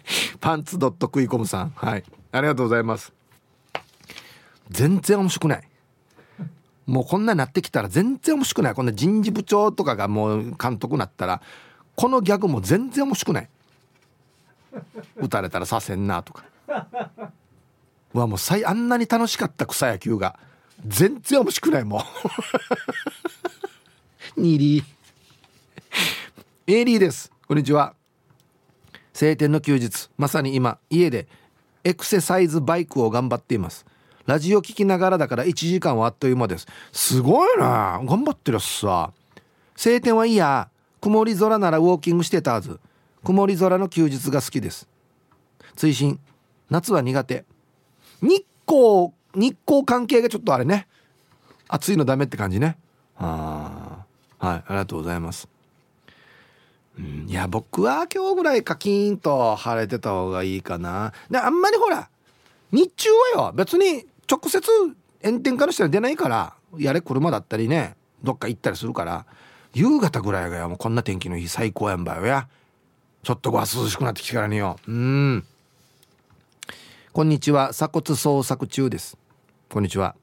[0.41, 1.71] パンツドット食い込むさん。
[1.71, 2.05] はい。
[2.33, 3.13] ありがとうございます。
[4.71, 5.69] 全然面白くない。
[6.87, 8.75] もうこんなになってきたら全然面白くない。
[8.75, 11.41] こんな人事部長とかがもう監督になったら
[11.97, 13.49] このギャグも全然面白くない。
[15.17, 16.45] 打たれたらさせんなとか。
[18.13, 20.39] うわもうあんなに楽しかった草野球が
[20.87, 22.05] 全然面白くないも
[24.37, 24.85] うニリー。
[26.67, 27.31] エイリーです。
[27.47, 27.95] こんにちは
[29.15, 31.29] 晴天の休日まさに今家で
[31.85, 33.87] エクササイズバイクを頑張っています。
[34.27, 36.67] ラジオ聞きながらだから1時間はあっという間です。
[36.93, 39.13] すごいな頑張ってるっさ
[39.77, 40.69] 晴天はいいや
[41.01, 42.81] 曇り空ならウォーキングしてたはず。
[43.23, 44.89] 曇り空の休日が好きです。
[45.77, 46.19] 追伸
[46.69, 47.45] 夏は苦手。
[48.21, 50.89] 日光日光関係がちょっとあれね。
[51.69, 52.77] 暑いのダメって感じね。
[53.17, 54.05] あ
[54.39, 55.54] はいありがとうございます。
[56.99, 61.13] うん、いや僕は今日ぐらいカキーンと晴れてた方がいいかな。
[61.31, 62.09] であんまりほら
[62.71, 64.61] 日中はよ別に直接
[65.23, 69.27] 炎天下の人は出ないからやれ車だったりねどっか行ったりするから
[69.73, 72.49] 夕方ぐらいがよもうこんな天気の日最高やんばよや。
[73.25, 74.77] ちょっとごは涼しくなってきてからによ。
[74.87, 75.47] うん。
[77.13, 77.71] こんにちは。
[77.71, 79.17] 鎖骨捜索中です。
[79.71, 80.15] こんにちは。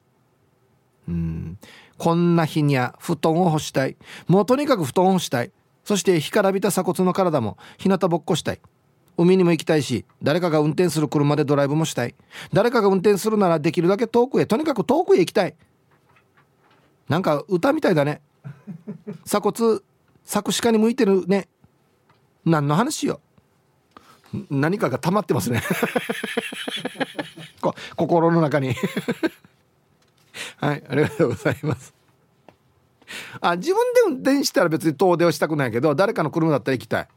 [1.08, 1.58] うん。
[1.98, 3.96] こんな日には布団を干したい。
[4.28, 5.50] もうとにかく布団を干したい。
[5.84, 8.60] そして干からびた鎖骨の体も日向ぼっこしたい。
[9.18, 12.14] 海にも行きたいし誰かが運転する車でドライブもしたい。
[12.52, 15.54] 誰かが運転するならできるだけ遠くへとにかく遠くへ行きたい。
[17.08, 18.22] なんか歌みたいだね。
[19.24, 19.80] 鎖骨
[20.24, 21.48] 作詞家に向いてるね。
[22.44, 23.20] 何の話よ。
[24.50, 25.62] 何かが溜まってますね。
[27.96, 28.74] 心の中に。
[30.56, 31.92] はいありがとうございます。
[33.40, 37.08] あ自分で運転したら別に遠出はしたくないけど誰かの車だったら行きたい。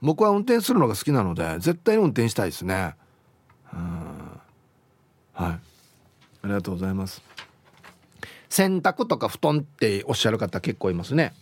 [0.00, 2.96] 僕は運転するのが好きなので絶対に運転したいですね。
[3.70, 4.40] は
[5.34, 5.42] い。
[5.42, 5.60] あ
[6.44, 7.22] りがとうございます。
[8.48, 11.32] 洗濯とか布団っておっしゃる方結構いますね。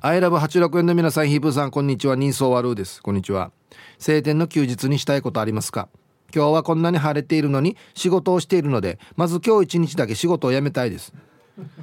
[0.00, 2.16] アイラブ86円の皆さんヒープさんこんにちは。
[2.16, 3.02] 人相悪です。
[3.02, 3.50] こんにちは。
[3.98, 5.88] 晴天の休日にしたいことありますか？
[6.34, 11.12] 今日はこんなに晴れているのに仕事をしているのでまず今日一日だけ仕事を辞めたいです。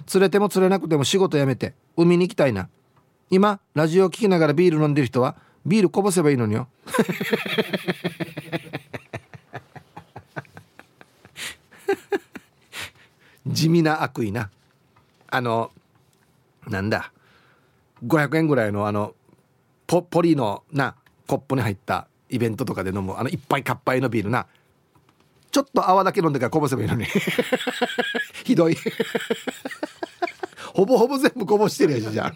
[0.08, 2.70] 釣れても釣れなくても仕事辞めて海に行きたいな。
[3.30, 5.36] 今ラジオを聴きながらビール飲んでる人は
[5.66, 6.68] ビールこぼせばいいのによ。
[13.48, 14.50] 地味な悪意な。
[15.30, 15.72] あの
[16.68, 17.12] なんだ。
[18.06, 19.14] 500円ぐらいのあの
[19.88, 20.96] ポポリのな
[21.28, 24.48] コップに入ったイベントとかで飲むあのいっぱいかっぱいのビールな。
[25.52, 27.06] ちょっと泡だけ飲んでからこぼせばいいのに。
[28.46, 28.78] ひどい。
[30.74, 32.36] ほぼほぼ全部こぼしてるやつじゃん。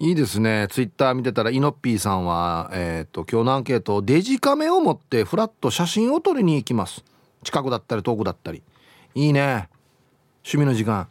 [0.00, 0.68] いいですね。
[0.70, 7.04] ツイッター見てたらイノッピーさんは、えーと、と今日のアンケートデジカメを持ってフラット写真を撮りに行きます。
[7.42, 8.62] 近くだったり遠くだったり。
[9.14, 9.68] いいね。
[10.44, 11.08] 趣味の時間、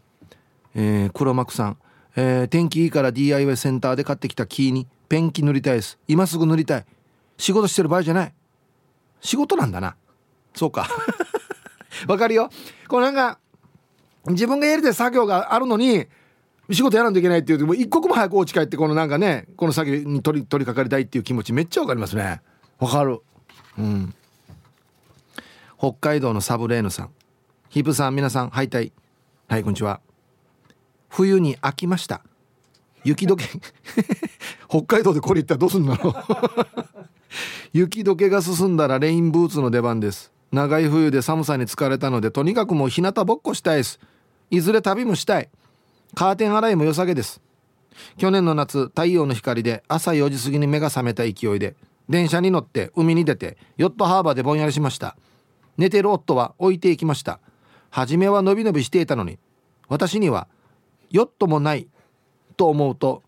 [0.73, 1.77] えー、黒幕さん、
[2.15, 5.99] えー、天気いいから DIY センターで買ってきたキーにペンキ塗りたいです。
[6.07, 6.85] 今すぐ塗りたい。
[7.37, 8.33] 仕事してる場合じゃない。
[9.21, 9.95] 仕事なんだな。
[10.55, 10.87] そうか。
[12.07, 12.49] わかるよ。
[12.87, 13.39] こうなんか
[14.27, 16.07] 自分がやりたい作業があるのに
[16.71, 22.41] 仕事やらんといけないっていうも一刻も早くお家帰ってこのなんかねこの作業に取り取り掛かりたいっていう気持ちめっちゃわかりますね。
[22.79, 23.21] わかる。
[23.77, 24.13] うん。
[25.77, 27.09] 北海道のサブレーヌさん。
[27.69, 28.91] ヒープさん皆さんはいたい。
[29.47, 30.01] はいこんにちは。
[31.09, 32.21] 冬に飽きました。
[33.03, 33.45] 雪解け。
[34.67, 36.96] 北海道でこれ言ったらどうすんだろう
[37.73, 40.31] 雪解けが進んだらレインブーツの出番です。
[40.51, 43.99] 長い冬で寒さに疲れたのでとにかくもう日向ぼっこしたいです。
[44.49, 45.49] いずれ旅もしたい。
[46.15, 47.41] カーテン洗いも良さげです。
[48.17, 51.75] 去年の夏太陽の光で朝4時過ぎに目が覚めた勢いで
[52.07, 55.17] 電車に乗って海に出てヨットハーバーでぼんやりしました。
[55.77, 57.39] 寝てる夫は置いていきました。
[57.89, 59.39] 初めはのびのびしていたのに
[59.87, 60.47] 私には
[61.09, 61.87] ヨットもない
[62.57, 63.23] と思うと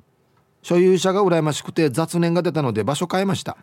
[0.62, 3.58] 所有者が羨ましくて雑念が出たので場所変えました。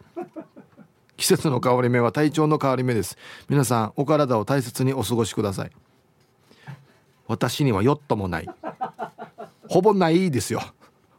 [1.16, 3.16] 季節の変わり目は体調の変わり目です。
[3.48, 5.70] 皆さんお体を大切にお過ごしください。
[7.26, 8.48] 私にはヨットもない。
[9.68, 10.60] ほぼないですよ。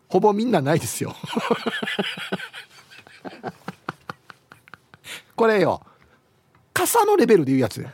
[0.08, 1.16] ほぼみんなないですよ。
[5.36, 5.82] これよ。
[6.74, 7.86] 傘のレベルで言うやつ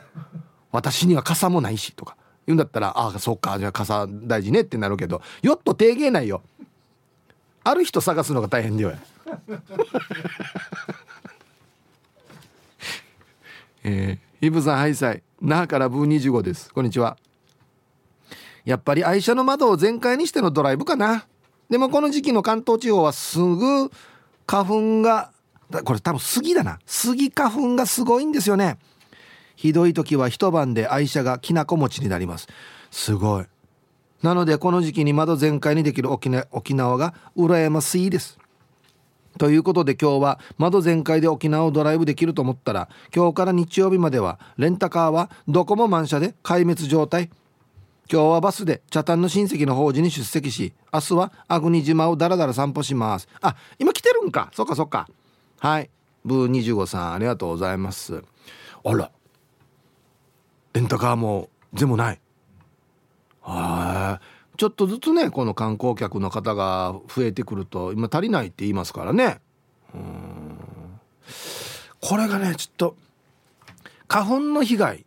[0.70, 2.16] 私には傘もないしとか。
[2.46, 3.58] 言うんだったらああそっか。
[3.58, 5.22] じゃあ傘大事ねってなるけど。
[5.42, 6.42] よっと低芸ないよ。
[7.64, 8.92] ある人探すのが大変だよ。
[13.84, 16.72] えー、イブさんハイサイ那覇からブー25です。
[16.72, 17.18] こんにちは。
[18.64, 21.26] やっぱり愛車の窓を全開にしてのドライブかな。
[21.68, 23.90] でもこの時期の関東地方はすぐ
[24.46, 25.32] 花粉が
[25.84, 26.78] これ多分杉だな。
[26.86, 28.78] 杉花粉がすごいんですよね。
[29.54, 32.48] ひどい時は一晩で愛車がきなこ餅になります。
[32.90, 33.44] すごい。
[34.22, 38.38] なのでこの時期に窓全開にできる沖縄沖縄が羨ましいです。
[39.38, 47.30] ということで今日は窓全開で沖縄をドライブできると思ったら今日から日曜日まではレンタカーはどこも満車で壊滅状態。
[48.10, 53.28] 今日はバスで茶炭の親戚の法事に出席し明日は粟国島をダラダラ散歩します。
[53.40, 54.50] あ今来てるんか。
[54.52, 55.08] そっかそっか。
[55.58, 55.90] はい。
[56.24, 58.22] ブー25さんありがとうございます。
[58.84, 59.10] あら。
[60.74, 62.20] レンタカーも全部ない。
[63.40, 69.40] はいちょっとずつねこの観光客の方が増えてくると今足りないって言いますからね。
[69.94, 70.58] うん。
[72.00, 72.96] これがねちょっと
[74.08, 75.02] 花粉の被害っ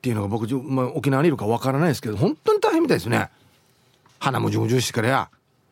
[0.00, 3.30] ていうのが僕、まあ、沖縄にいるかわからないですけど本当に大変みたいですね。
[4.18, 5.30] 鼻もジュムジュしてからや。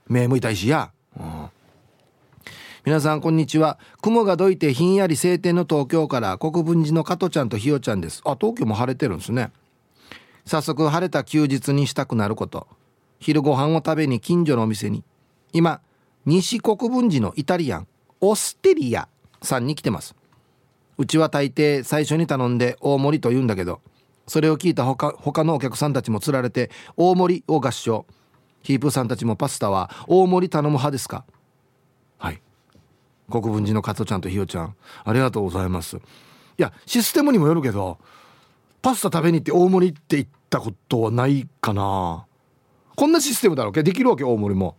[0.08, 1.48] 目も痛いしや、うん、
[2.84, 3.78] 皆さんこんにちは。
[4.02, 8.22] 雲がどいてひんやり晴天の東京から国分寺の加トちゃんとひよちゃんです。
[8.24, 9.50] あ東京も晴れてるんですね。
[10.44, 12.68] 早速晴れた休日にしたくなること。
[13.18, 15.04] 昼ご飯を食べに近所のお店に。
[15.52, 15.80] 今
[16.24, 17.88] 西国分寺のイタリアン
[18.20, 19.08] オステリア
[19.42, 20.14] さんに来てます。
[20.98, 23.80] うちは大抵最初に頼んで大盛りと言うんだけど
[24.26, 28.06] それを聞いた他他のお客さんたちもつられて大盛りを合唱。
[28.62, 31.24] ヒープさんたちもパスタは大盛り頼む派ですか？
[32.18, 32.42] はい。
[33.30, 34.74] 国分寺の加トちゃんとひよちゃん
[35.04, 35.96] ありがとうございます。
[35.96, 36.00] い
[36.58, 37.98] やシステムにもよるけど
[38.82, 42.25] パスタ食べに行って大盛りって言ったことはないかな。
[42.96, 43.70] こんなシステムだろ？
[43.70, 44.74] うけできるわけ大盛りも。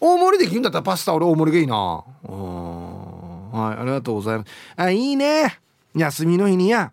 [0.00, 2.04] 大盛りできるんだったらパスタ俺大盛りがいいな。
[2.28, 3.50] うん。
[3.52, 4.50] はいありがとうございます。
[4.76, 5.58] あいいね。
[5.94, 6.92] 休みの日にや。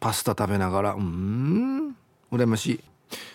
[0.00, 0.94] パスタ食べながら。
[0.94, 1.94] うん。
[2.32, 2.80] 羨ましい。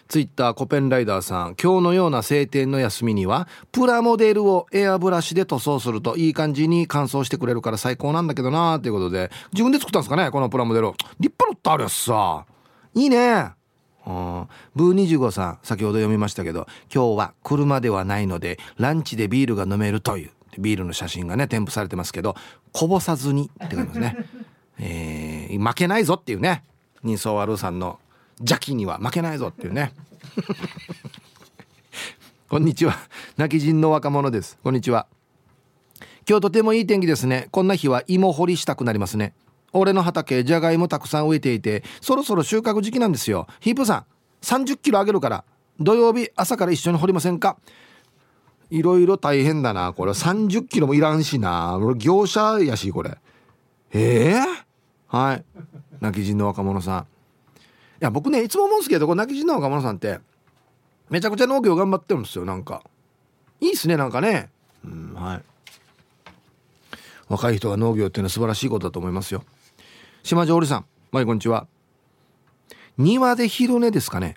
[0.07, 1.55] ツイッターコペンライダーさん。
[1.61, 8.77] 今日のような晴天の休みにはプラモデルをエアブラシで塗装するといい感じに乾燥してくれるから最高なんだけどな。
[8.77, 9.29] ーっていうことで。
[9.51, 10.31] 自分で作ったんですかね？
[10.31, 10.93] このプラモデル。
[11.19, 12.45] 立派なったあるやつさ。
[12.95, 13.51] いいね、
[14.75, 20.31] ブー25さん先ほど読みましたけど今日は車ではないのでランチでビールが飲めるという。
[20.59, 22.35] ビールの写真がね添付されてますけど
[22.71, 24.17] こぼさずにって書いてますね。
[24.79, 26.63] えー、負けないぞっていうね。
[27.03, 27.99] 人相悪さんの
[28.39, 29.93] 邪気には負けないぞっていうね。
[32.49, 32.95] こんにちは。
[33.37, 34.57] 泣き人の若者です。
[34.63, 35.07] こんにちは。
[36.27, 37.47] 今日とてもいい天気ですね。
[37.51, 39.33] こんな日は芋掘りしたくなりますね
[39.77, 43.47] 俺の畑じゃがいもたくさん植えていてそろそろ収穫時期なんですよ。
[43.59, 44.05] ヒープさん
[44.41, 45.43] 30キロあげるから
[45.79, 47.57] 土曜日朝から一緒に掘りませんか？
[48.69, 50.11] いろいろ大変だなこれ。
[50.11, 51.79] 30キロもいらんしな。
[51.97, 53.17] 業者やしこれ。
[53.93, 54.45] ええー？
[55.07, 55.45] はい。
[56.01, 57.01] 泣き人の若者さん。
[57.01, 57.03] い
[58.01, 60.19] や僕ねいつも思うんですけどこ泣き人の若者さんって
[61.09, 62.83] めちゃくちゃ農業頑張ってるんですよなんか。
[63.61, 64.49] いいっすねなんかね。
[64.83, 65.41] うんはい。
[67.29, 69.43] 若い人が農業っていうのは素晴らしいことだと思いますよ。
[70.27, 71.67] 島上織さんはいこんにちは。
[72.97, 74.35] 庭で昼寝ですかね。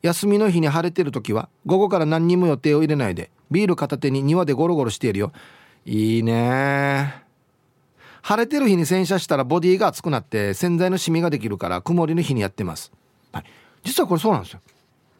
[0.00, 5.32] 休みの日に晴れてる時は午後から何にも予定を入れないでビール片手に庭でゴロゴロしているよ。
[5.84, 7.24] いいね。
[8.22, 12.92] 晴れてる日に洗車したらボディが熱くなって洗剤のシミができるから曇りの日にやってます、
[13.32, 13.44] はい、
[13.82, 14.60] 実はこれそうなんですよ。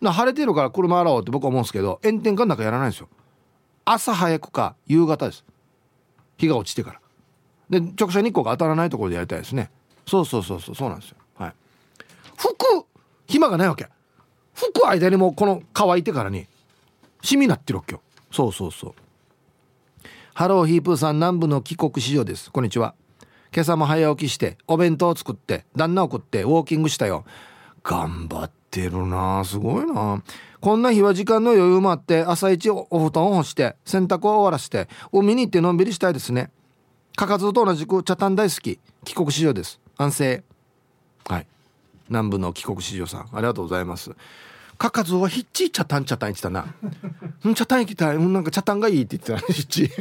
[0.00, 3.08] 晴れてるから車洗おうって僕は思うんですけど炎天下の中やらないんですよ。
[3.84, 5.44] 朝早くか夕方です。
[6.36, 7.00] 日が落ちてから。
[7.68, 9.72] で直射日光が当たらないところでやりたいですね。
[10.08, 11.16] そうそうそうそうそうなんですよ。
[11.36, 11.52] はい。
[12.36, 12.86] 服
[13.26, 13.88] 暇がないわけ。
[14.54, 16.46] 服間にもこの乾いてからに
[17.22, 18.00] シミになってるわけよ。
[18.32, 18.94] そうそうそう。
[20.32, 22.50] ハローヒープーさん南部の帰国子女です。
[22.50, 22.94] こんにちは。
[23.54, 27.24] 今朝も早起きしてお弁当を作って旦那を食ってウォーキングしたよ。
[27.82, 29.44] 頑張ってるな。
[29.44, 30.22] すごいな。
[30.60, 36.50] こんな日は時間の余裕もあって朝一お布団を干して洗濯を終わらせて海に行ってのんびりしたいですね。
[37.14, 39.80] かかずと同じく茶炭大好き帰国子女です。
[40.00, 40.44] 安静。
[41.26, 41.46] はい。
[42.08, 44.12] 南部の帰国子女さんありがとうございます。
[44.78, 46.72] かかずはひっち茶炭茶炭言ってたな。
[47.44, 48.16] うん茶炭行きたい。
[48.16, 49.90] うんなんか茶炭がいいって言ってたひっち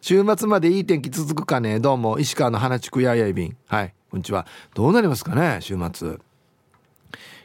[0.00, 1.78] 週末までいい天気続くかね。
[1.78, 3.56] どうも石川の花地区ややいびん。
[3.66, 4.46] はいこんにちは。
[4.72, 6.18] どうなりますかね週末。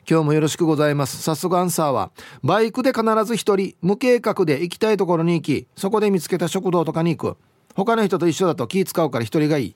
[0.10, 1.22] 今日もよろしくございます。
[1.22, 2.12] 早速アンサーは
[2.44, 7.38] バイクで必ず一人無計画で行きたいところに行きそこで見つけた食堂とかに行く。
[7.76, 9.76] 他の人と一緒だと気使うから一人がいい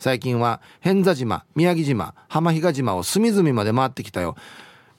[0.00, 4.34] 最近は偏座島宮城島浜比嘉島を隅々まで回ってきたよ。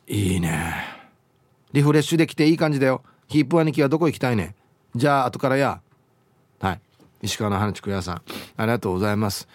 [0.08, 0.76] いいね。
[1.74, 3.02] リフレッシュできていい感じだよ。
[3.28, 4.54] ヒープ兄貴はどこ行きたいね
[4.96, 5.82] じゃあ後からや。
[6.60, 6.82] はい。
[7.24, 8.22] 石川の花地区屋さん。
[8.58, 9.48] ありがとうございます。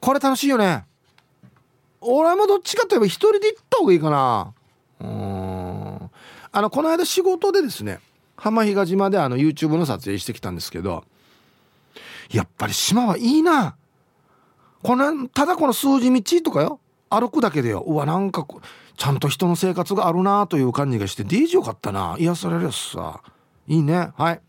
[0.00, 0.84] これ楽しいよね。
[2.00, 4.52] 俺もどっちかといえば一人で行った方がいいかな。
[5.00, 6.10] うん。
[6.50, 8.00] あのこの間仕事でですね
[8.36, 11.04] 浜比嘉島であの YouTube の撮影してきたんですけど
[12.30, 13.76] やっぱり島はいいな。
[14.86, 16.78] このただこの数字道とかよ。
[17.10, 17.80] 歩くだけでよ。
[17.80, 18.46] うわなんか
[18.96, 22.14] ちゃんと人の生活があるなという感じがしてデージよかったな。
[22.20, 23.20] 癒されるやつさ
[23.66, 24.10] いいね。
[24.16, 24.40] はい。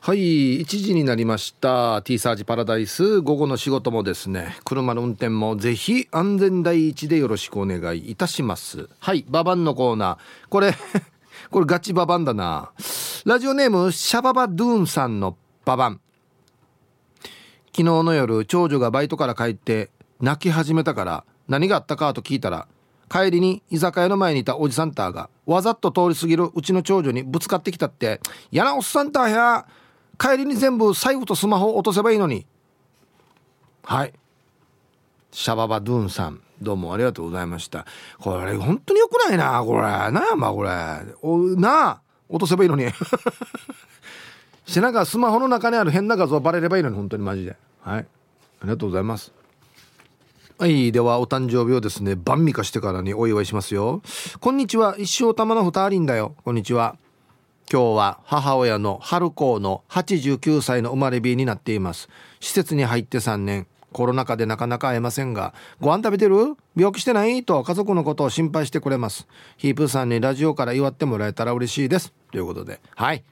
[0.00, 2.02] はい1時になりました。
[2.02, 3.20] T サージパラダイス。
[3.20, 4.56] 午後の仕事もですね。
[4.64, 8.88] 車の運転もぜひ安全第一でよろしくお願いいたします。
[9.00, 10.48] はいババンのコーナー。
[10.50, 10.72] これ
[11.50, 12.70] これガチババンだな。
[13.24, 16.00] ラジオネームシャババドゥーンさんのババン。
[17.76, 22.66] 昨日の夜長女がバイトから帰って泣き始めたから何があったかと聞いたら
[23.10, 29.66] 帰りに居酒屋の前にいたおじさんたがわざと通り過ぎるうちの長女にぶつかってきたって「嫌なおっさんたや
[30.18, 32.46] 帰りに全部財布とスマホ落とせばいいのに」
[33.84, 34.14] はい。
[35.30, 37.84] シャババドゥーンさんどうもありがとうございました。
[38.18, 39.82] これ本当によくないなこれ。
[39.82, 40.70] なあまあこれ。
[41.20, 42.86] おなあ落とせばいいのに。
[44.66, 47.56] してなんかスマホの中にある変な画像バレればいいのに本当にマジで。
[47.80, 48.00] はい。
[48.00, 48.04] あ
[48.64, 49.32] りがとうございます。
[50.58, 50.90] はい。
[50.90, 54.02] ではお誕生日をですね晩味化してからにお祝いしますよ。
[54.40, 54.96] こんにちは。
[54.98, 56.34] 一生玉の二人だよ。
[56.44, 56.96] こんにちは。
[57.70, 62.08] 今日は母親の春子の89歳の生まれ日になっています。
[62.40, 63.66] 施設に入って3年。
[63.92, 66.56] コロナ禍でなかなか会えませんがご飯食べてる？
[66.76, 67.44] 病気してない？
[67.44, 69.26] と家族のことを心配してくれます。
[69.56, 72.12] ヒープさんにラジオから祝ってもらえたら嬉しいです。
[72.30, 72.80] ということで。
[72.94, 73.24] はい。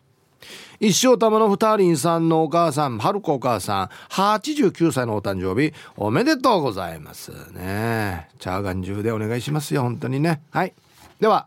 [0.80, 8.28] 一生玉の二人さんのお母さん春子お母さん89歳のお誕生日おめでとうございますね。
[8.38, 10.42] チャーガン中でお願いしますよ本当にね。
[10.50, 10.74] はい。
[11.20, 11.46] では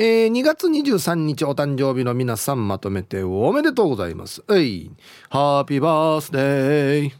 [0.00, 4.44] えー、2月23日お誕生日の皆さんまとめておめでとうございます。
[4.48, 4.92] えい
[5.28, 7.12] ハッピーバースデー。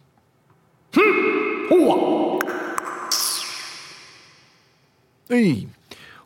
[0.93, 2.39] ふんほわ
[5.31, 5.69] えい。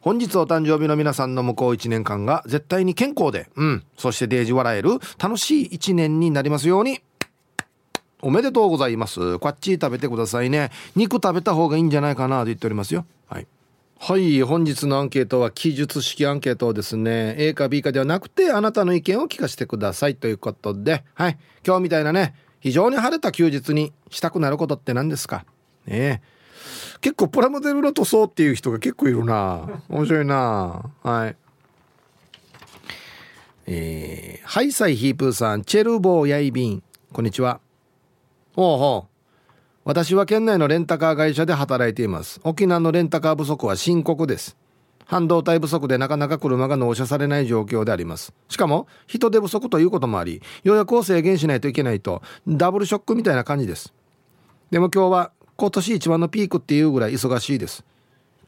[0.03, 6.99] 本日お誕生日の皆さんの向こう1年間が絶対に健康で、うん、そしてデージ笑える楽しい1年になりますように。
[8.21, 9.39] おめでとうございます。
[9.39, 10.73] こっち食べてくださいね。
[10.97, 13.07] 肉食べた方がいいんじゃないかなと言っておりますよ。
[13.29, 13.47] はい。
[14.01, 17.37] はい、本日のアンケートは記述式アンケートですね。
[17.39, 21.39] A か B かではなくて、あなたの意見を聞かせてくださいということで、はい。
[21.65, 25.45] 今日みたいなね、非常に晴れた休日にしたくなることって何ですか？
[25.87, 26.42] ねえ
[27.01, 29.69] 結構プラモデルの塗装っていう人が結構いるな。
[29.89, 30.91] 面白いな。
[31.03, 31.37] はい。
[33.67, 36.83] えー、ハイサイヒープーさんチェルボーヤイビン。
[37.13, 37.61] こんにちは。
[38.55, 39.13] ほうほう。
[39.85, 42.41] 私は県内のレンタカー会社で働いています。
[42.45, 44.57] 沖縄のレンタカー不足は深刻です。
[45.07, 48.33] 半導体不足でなかなか車が納車されない状況であります。
[48.49, 53.93] しかも人手不足ということもあり予約を制限しないといけないとダブルショックみたいな感じです。
[54.71, 57.85] でも今日は今年一番のピークっていうぐらい忙しいです。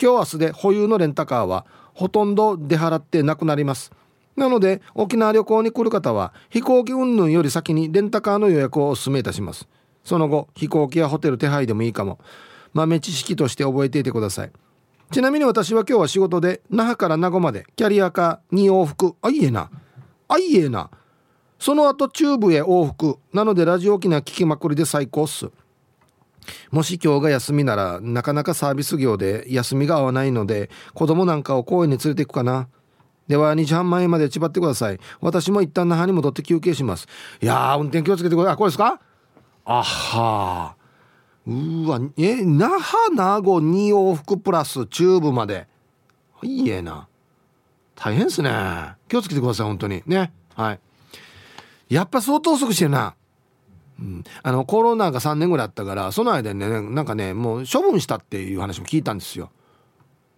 [0.03, 3.93] 今日明日で保有のレンタカーはほとんど出払ってなくなります。
[4.35, 9.69] なので沖縄旅行に来る方は飛行機云々より先にレンタカーの予約をお勧めいたします。
[10.03, 12.19] その後飛行機やホテル手配でもいいかも。
[12.73, 14.51] 豆知識として覚えていてください。
[15.13, 19.15] ちなみに私は今日は仕事で那覇から名護までキャリアカー2往復。
[19.23, 19.71] あいえな。
[20.27, 20.91] あいえな。
[21.61, 23.19] その後中部へ往復。
[23.33, 25.49] なのでラジオ沖縄聞きまくりで最高っす。
[26.71, 32.69] もし今日が休みならなかなかサービス業で休みが合わないので子供なんかを公園に連れて行くかな。
[33.27, 35.01] では2時半前まで千葉ってください。
[35.21, 37.07] 私も一旦那覇に戻って休憩します。
[37.41, 38.53] いや運転気をつけてください。
[38.55, 39.01] あこれですか？
[39.65, 40.77] あは
[41.47, 45.67] うわえ那覇名護2往復プラス中部まで。
[46.43, 47.09] いいえな。
[47.95, 48.51] 大変ですね。
[49.09, 50.03] 気をつけてください本当に。
[50.07, 50.33] ね。
[50.55, 50.81] はい。
[51.89, 53.15] やっぱ相当遅くしてるな。
[54.01, 59.51] うん、あのコロナが3年ぐらいあったからその間にねなんかねもう処分したっていう話も聞いたんですよ。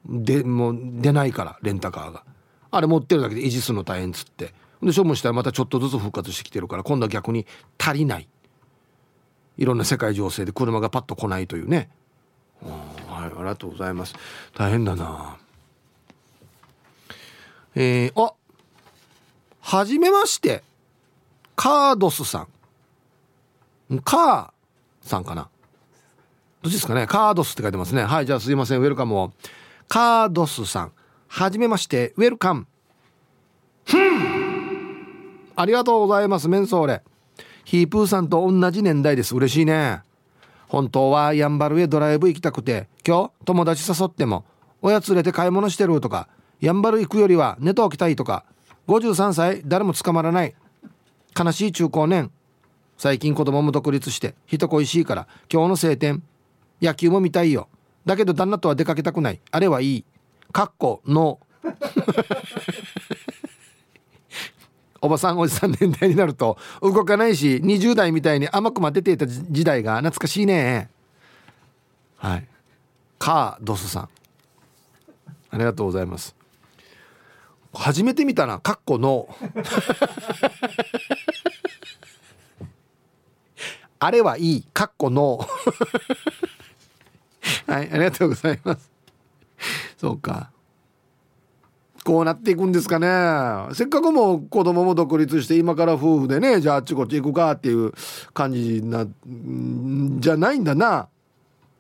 [0.06, 2.24] でもう出ないからレンタカーが。
[2.70, 4.52] あれ持ってるだけで維持するの大変っつって。
[4.82, 7.46] で処分したらまたちょっとずつ復活してきてるから今度は逆に
[7.78, 8.28] 足りない。
[9.56, 11.88] いろんな世界情勢で車がパッと来ないというね。
[12.62, 14.14] はいありがとうございます。
[14.54, 15.38] 大変だな。
[17.74, 18.34] えー、あ
[19.60, 20.62] はじめまして。
[21.56, 22.48] カードスさん。
[24.02, 25.48] カーさんかな。
[26.62, 27.06] どっちですかね。
[27.06, 28.02] カードスって書いてますね。
[28.02, 28.80] はいじゃあすいません。
[28.80, 29.32] ウェルカムを。
[29.88, 30.92] カードスさん。
[31.28, 32.12] はじめまして。
[32.16, 32.66] ウェルカム。
[33.84, 35.46] ふん。
[35.54, 36.48] ありがとうございます。
[36.48, 37.02] メンソーレ。
[37.64, 39.34] ヒープーさんと同じ年代です。
[39.34, 40.02] 嬉しいね。
[40.68, 42.88] 本当はやんばるへドライブ行きたくて。
[43.06, 44.44] 今日友達誘っても
[44.82, 46.28] 親連れて買い物してるとか
[46.60, 48.44] やんばる行くよりは寝ておきたいとか
[48.88, 50.54] 53歳誰も捕まらない。
[51.38, 52.32] 悲しい中高年。
[52.96, 56.22] 最近子供も独立して人恋しいから今日の晴天
[56.80, 57.68] 野球も見たいよ。
[58.04, 59.40] だけど旦那とは出かけたくない。
[59.50, 60.04] あれはいい。
[60.52, 61.40] かっこの。
[65.02, 70.90] おばさんおじさん年代になると動かないし20代みたいに甘く待てていた時代が懐かしいね。
[72.16, 72.48] はい。
[73.18, 74.08] カードスさん。
[75.50, 76.34] ありがとうございます。
[77.72, 78.58] 初めて見たな。
[78.58, 79.28] カッコの。
[83.98, 85.38] あれはいいカッコの。
[87.66, 88.90] はいありがとうございます。
[89.96, 90.50] そうか。
[92.04, 93.74] こうなっていくんですかね。
[93.74, 97.92] せっかくも子供も独立して今から夫婦でねじゃああっちこっち行くかっていう
[98.32, 99.06] 感じな
[100.20, 101.08] じゃないんだな。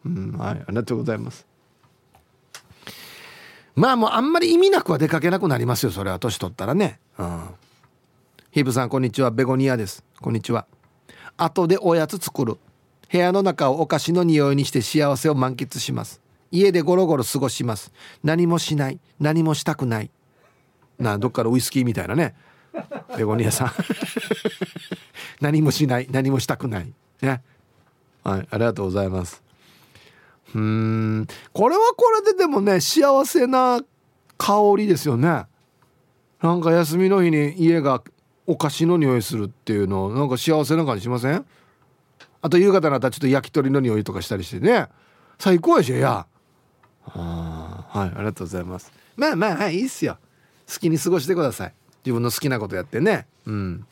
[0.04, 1.46] うんはいありがとうございます。
[3.76, 6.18] まあもうあんまり意味なくは出かけなくなりますよそれは。
[6.18, 6.98] 年取ったらね。
[7.18, 7.42] うん。
[8.50, 9.30] ヒブさんこんにちは。
[9.30, 10.02] ベゴニアです。
[10.20, 10.66] こんにちは。
[11.36, 12.56] 後でおやつ作る。
[13.10, 16.20] 部屋の中をお菓子の匂いにして幸せを満喫します。
[16.50, 17.92] 家でゴロゴロ過ごします。
[18.24, 18.98] 何もしない。
[19.20, 20.10] 何もしたくない。
[20.98, 22.34] などっかのウイスキーみたいなね。
[23.16, 23.72] ベゴニアさん。
[25.40, 26.08] 何もしない。
[26.10, 26.92] 何もしたくない。
[27.22, 27.42] ね。
[28.24, 29.42] はいありがとうございます。
[30.54, 31.26] うん。
[31.52, 33.80] これはこれででもね幸せな
[34.38, 35.44] 香りですよね。
[36.42, 38.02] なんか休みの日に家が
[38.46, 41.44] お菓子の匂いするっていうのなんか幸せな感じしません？
[42.42, 44.86] あと夕方になったらちょっと焼き鳥の匂いとかしたりしてね。
[45.38, 46.26] 最高やしや。
[47.02, 48.92] はいありがとうございます。
[49.16, 50.18] まあまあはいいいっすよ。
[50.72, 51.74] 好きに過ごしてください。
[52.04, 53.26] 自分の好きなことやってね。
[53.46, 53.86] うん。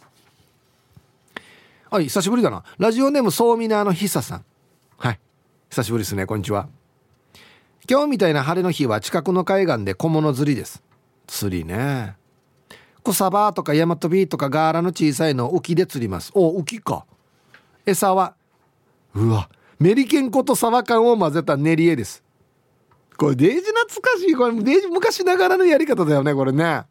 [1.90, 2.64] はい久しぶりだな。
[2.78, 4.44] ラジオネームソーミナーのひささん。
[4.98, 5.20] はい。
[5.70, 6.68] 久しぶりですねこんにちは。
[7.88, 10.82] 今日みたいな晴れの日は近くの海岸で小物釣りです。
[11.26, 12.16] 釣りね。
[13.12, 14.48] 草場とかヤマトビとか。
[14.48, 17.06] ガーラの小さいのを浮きで釣りますお浮きか
[17.86, 18.34] 餌は
[19.14, 19.48] うわ
[19.78, 22.22] メリケン粉とサバ缶を混ぜた練り絵です。
[23.16, 24.34] これデージ懐かしい。
[24.34, 26.82] これデージ昔ながらのやり方だよねこれね。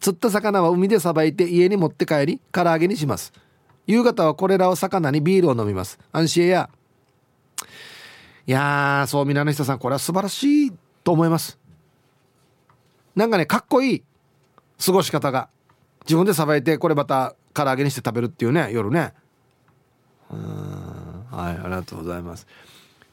[0.00, 3.32] 釣った魚は海でさばいて家に持って帰り唐揚げにします。
[3.86, 5.98] 夕方はこれらを魚にビールを飲みます。
[6.10, 6.70] 安心や。
[8.46, 10.72] いやーそう皆の人さんこれは素晴らしい
[11.04, 11.58] と思います。
[13.14, 14.02] なんかねかっこいい。
[14.84, 15.48] 過ごし方が。
[16.04, 19.12] 自分でさばいてこれまた唐揚げにして食べるっていうね夜ね。
[20.30, 21.26] うん。
[21.30, 22.46] はいありがとうございます。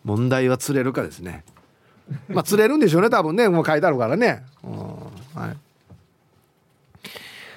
[0.03, 1.43] 問題は釣れるかですね。
[2.28, 3.47] まあ釣れるんでしょうね多分ね。
[3.49, 4.43] もう書いてあるからね。
[4.63, 4.72] うん。
[5.39, 5.57] はい。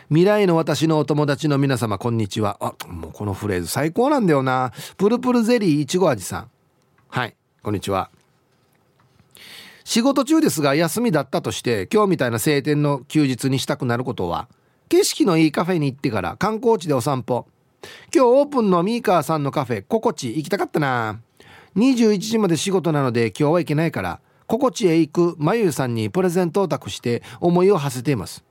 [0.09, 2.59] 未来の私のお友達の皆様こんにちは。
[2.61, 4.73] あもうこのフレーズ最高なんだよな。
[4.99, 6.51] プルプルゼリーいちご味さん。
[7.09, 8.11] はいこんにちは。
[9.85, 14.49] 仕事中ですが休みだったとして今日みたいな晴天の休日にしたくなることは
[14.89, 17.47] 景色のいいカフェに行ってから観光地でお散歩。
[18.14, 21.20] 今日オープンのミーカーさんのカフェ心地行きたかったな。
[21.76, 28.45] 21時まで仕事なので今日は行けないから心地へ行くまゆさんにプレゼントを託して思いを馳せています。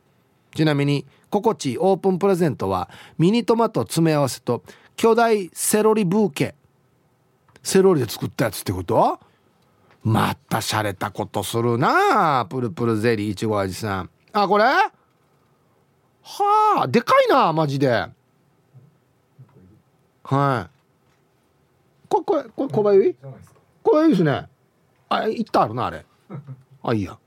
[0.56, 4.64] ちなみに心地オープンプレゼントはミニトマト詰め合わせと
[4.98, 6.56] 巨大セロリブーケ。
[7.64, 9.20] セロリで作ったやつってこと？
[10.04, 14.10] また洒落たことするなプルプルゼリーいちご味さん。
[14.34, 14.64] あこれ？
[14.64, 14.92] は
[16.84, 18.08] あでかいなマジで。
[20.24, 22.08] はい。
[22.08, 23.16] これこれこれ小林？
[23.84, 24.48] これいいですね。
[25.10, 26.06] あいったあるなあれ。
[26.84, 27.18] あいいや。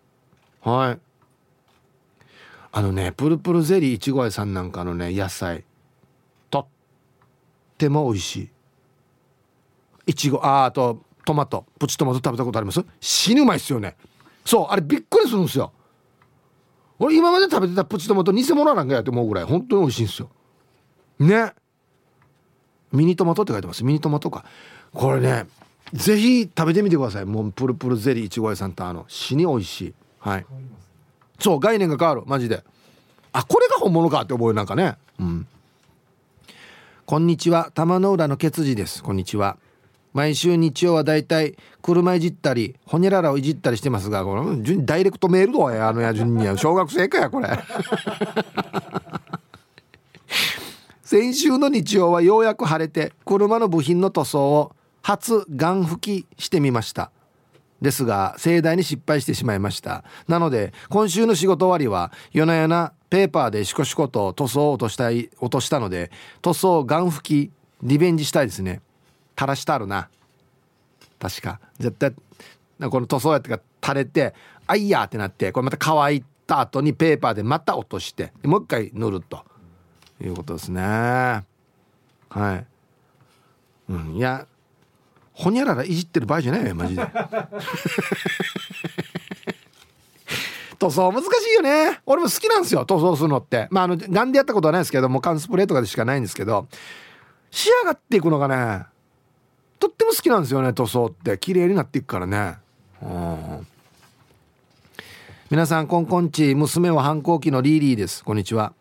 [0.62, 1.00] はい。
[2.72, 5.64] あのねプルプルゼリーいちご味さんなんかのね野菜。
[6.50, 6.66] とっ
[7.78, 8.50] ても美味しい。
[10.06, 12.84] いちごああとトマトプチトマト食べたことあります？
[13.00, 13.96] 死ぬうまいっすよね。
[14.44, 15.72] そうあれびっくりするんですよ。
[16.98, 20.30] 俺今まで食べてたプチトマト偽物なんかやって思うぐらい本当に美味しいんですよ。
[21.18, 21.52] ね。
[22.92, 23.84] ミニトマトって書いてます。
[23.84, 24.44] ミニトマトか。
[24.92, 25.46] これね
[25.92, 27.24] ぜひ食べてみてください。
[27.24, 29.94] もうプルプルゼリーいちご屋さんとあの死に美味しい。
[30.20, 30.46] はい。
[31.40, 32.22] そう概念が変わる。
[32.26, 32.62] マジで。
[33.32, 34.96] あこれが本物かって思うなんかね。
[35.18, 35.46] うん。
[37.04, 37.70] こんにちは。
[37.74, 39.02] 玉の浦のケツジです。
[39.02, 39.58] こんにちは。
[40.14, 47.48] 毎週日曜はだいたい車いじったりホニャララをいじったりしてますがこのダイレクトメールどうやあのや順に小学生かやこれ。
[51.02, 57.10] 先週の日曜はようやく晴れて車の部品の塗装を初ガン吹きしてみました。
[57.82, 60.04] ですが盛大に失敗してしまいました。
[60.28, 67.52] なので今週の仕事終わりは夜な夜なペーパーでシコシコと塗装を落としたい落としたので塗装ガン吹き
[67.82, 68.80] リベンジしたいですね。
[69.36, 70.08] 垂らしてあるな。
[71.18, 71.60] 確か。
[71.78, 72.12] 絶対
[72.90, 74.34] この塗装やってか垂れて
[74.66, 79.44] あいやってなってこれまた乾いた後にペーパーでまた落としてもう一回塗ると。
[80.22, 80.80] いうことですね。
[80.82, 81.44] は
[82.30, 82.66] い。
[83.88, 84.14] うん。
[84.16, 84.46] いや
[85.32, 87.02] ほにゃららいじってる場合じゃないよマジで。
[90.78, 92.00] 塗装難しいよね。
[92.06, 93.68] 俺も好きなんですよ塗装するのって。
[93.70, 96.68] まああのガンでやったことはないですけども缶スプレーとかでしかないんですけど
[97.50, 98.86] 仕上がっていくのがね
[99.84, 101.36] とっても好きなんですよね塗装って。
[101.36, 102.56] 綺麗になっていくからね。
[103.02, 103.66] うん。
[105.50, 108.24] 皆さんこんこんち娘は反抗期のリーリーです。
[108.24, 108.72] こんにちは。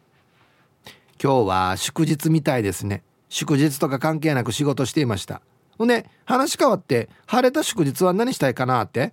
[1.21, 3.03] 今日は祝日みたいですね。
[3.27, 5.41] 祝日とか関係なく仕事していました。
[5.77, 9.11] ほんで話変わって晴れた祝日は何したいかなって。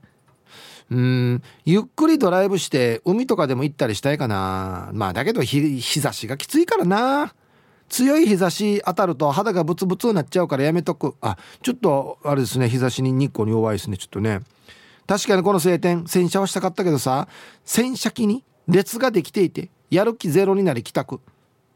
[0.92, 1.42] うん。
[1.64, 4.90] ゆっくりドライブして海とかでも行ったりしたいかな。
[4.92, 7.34] まあだけど日差しがきついからな。
[7.90, 11.16] 強い日差し当たると肌がブツブツになっちゃうからやめとく。
[11.20, 12.68] あちょっとあれですね。
[12.68, 13.96] 日差しに日光に弱いですね。
[13.98, 14.40] ちょっとね。
[15.06, 17.26] 確かにこの晴天洗車はしたかったけどさ
[17.64, 21.20] 洗車機に列ができていてやる気ゼロになり帰宅。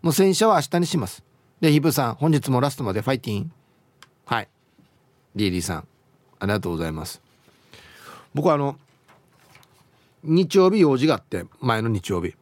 [0.02, 1.24] もう洗車は明日にします。
[1.60, 3.52] でヒブさん本日もラストまでファイティン。
[4.24, 4.48] はい。
[5.34, 5.88] リリーさん
[6.38, 7.20] ありがとうございます。
[8.34, 8.76] 僕はあの
[10.22, 12.34] 日曜日用事があって前の日曜日。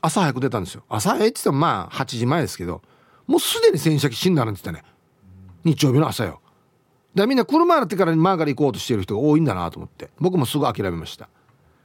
[0.00, 0.82] 朝早く出たんですよ。
[0.88, 2.80] 朝早いって言ってもまあ8時前ですけど。
[3.32, 4.86] もうすでに洗車機死んだなんて言ってね。
[5.64, 6.42] 日曜日の朝よ。
[7.14, 10.10] だみんな車洗ってからマーガリ行こうとしてる人が多いんだなと思って。
[10.20, 11.30] 僕もすぐ諦めました。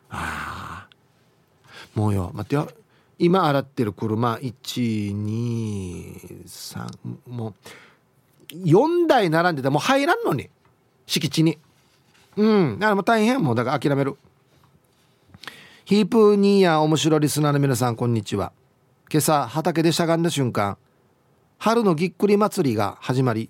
[0.09, 0.87] あ
[1.95, 2.31] もうよ。
[2.33, 2.69] 待ってよ。
[3.17, 6.97] 今洗ってる車123
[7.29, 7.53] も
[8.51, 10.49] う4台並んでてもう入らんのに。
[11.05, 11.57] 敷地に。
[12.35, 12.77] うん。
[12.77, 14.17] だからもう大変もうだから諦める。
[15.85, 18.51] ヒープニーや面白リスナーの皆さんこんにちは。
[19.09, 20.77] 今朝畑でしゃがんだ瞬間。
[21.57, 23.49] 春のぎっくり祭りが始まり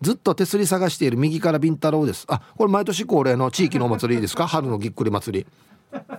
[0.00, 2.26] ずっと手すり探している右からビンタロウです。
[2.28, 4.46] あこれ毎年恒例の地域のお祭りですか？
[4.46, 5.46] 春のぎっくり祭り。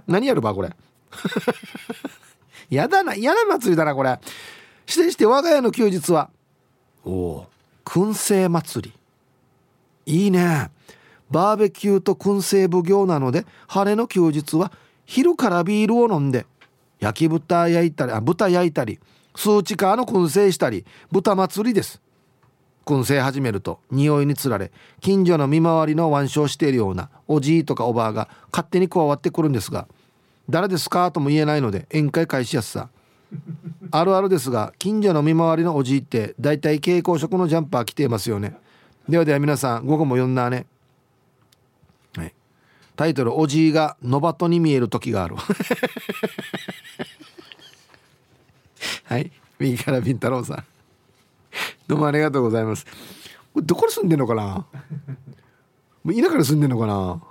[0.08, 0.70] 何やるばこれ？
[2.70, 4.20] やだな嫌な祭りだなこれ。
[4.88, 6.30] してして我が家の休日は
[7.04, 7.48] おお
[7.84, 8.92] 燻製祭
[10.06, 10.14] り。
[10.24, 10.72] いいね。
[11.30, 14.72] バーベキューと燻製奉行なので晴れの休日は
[15.06, 16.46] 昼からビールを飲んで
[17.00, 19.00] 焼き豚焼いたりあ豚焼いたり。
[19.36, 22.02] 数値カーの燻製したり豚祭りです。
[22.86, 24.72] 燻製始めると匂いにつられ
[25.02, 29.88] 近所の見回りの腕章しているようなおじいとかおばあが勝手に加わってくるんですが
[30.50, 32.90] 誰ですかとも言えないので宴会開始やすさ。
[33.92, 38.56] あるあるですが近所の見回りのおじいってだいたい蛍光色のジャンパー着ていますよね。
[39.10, 40.68] ではでは皆さん午後も読んだね。
[42.16, 42.34] はい。
[42.96, 45.36] タイトル「おじいがノバトに見える時がある」
[49.06, 49.32] はい。
[49.60, 50.64] 右からビンタロウさん。
[51.88, 52.86] どうもありがとうございます。
[53.54, 54.66] これどこに住んでんのかな？
[56.04, 57.22] もう田舎に住んでんのかな？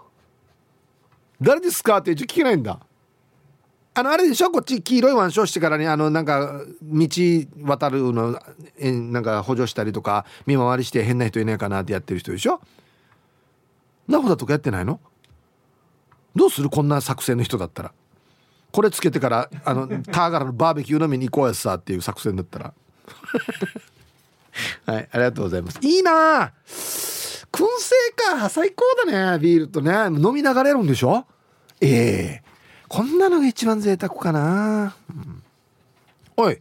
[1.40, 1.98] 誰ですか？
[1.98, 2.78] って一応聞けないんだ。
[3.96, 4.50] あのあれでしょ？
[4.50, 7.08] こっち黄色い腕章してからにあのなんか道
[7.62, 8.40] 渡るの
[8.78, 11.82] えなんか補助したりとか見回りして変な人いないかな？
[11.82, 12.60] ってやってる人でしょ？
[14.08, 15.00] ナホだとかやってないの？
[16.34, 16.70] どうする？
[16.70, 17.92] こんな作戦の人だったら。
[18.74, 22.74] これつけてからあのターガラのバーベキュー飲みに行こうやさっていう作戦だったら。
[24.84, 25.78] はいありがとうございます。
[25.80, 29.92] いいな燻製か最高だねビールとね。
[30.06, 31.24] 飲みながらやるんでしょ？
[31.80, 32.44] ええ。
[32.44, 35.42] ーこんなのが一番贅沢かな、うん、
[36.36, 36.58] おい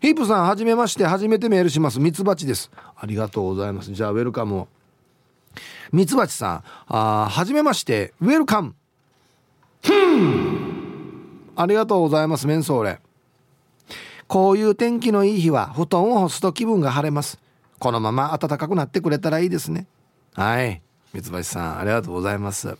[0.00, 1.04] ヒープさんはじめまして。
[1.06, 1.98] 初めてメールします。
[1.98, 2.70] ミツバチです。
[2.96, 3.92] ありがとうございます。
[3.92, 4.68] じゃあウェルカムを。
[5.90, 8.14] ミツバチさんあはじめまして。
[8.20, 8.76] ウェルカム
[11.56, 13.00] ありがとうございますメンソーレ。
[14.28, 17.38] こういう天気のいい日は布団を干すと気分が晴れます。
[17.78, 19.86] このまま暖かくなってくれたらいいですね。
[20.34, 20.82] はい。
[21.14, 22.76] ミツバチさんありがとうございます。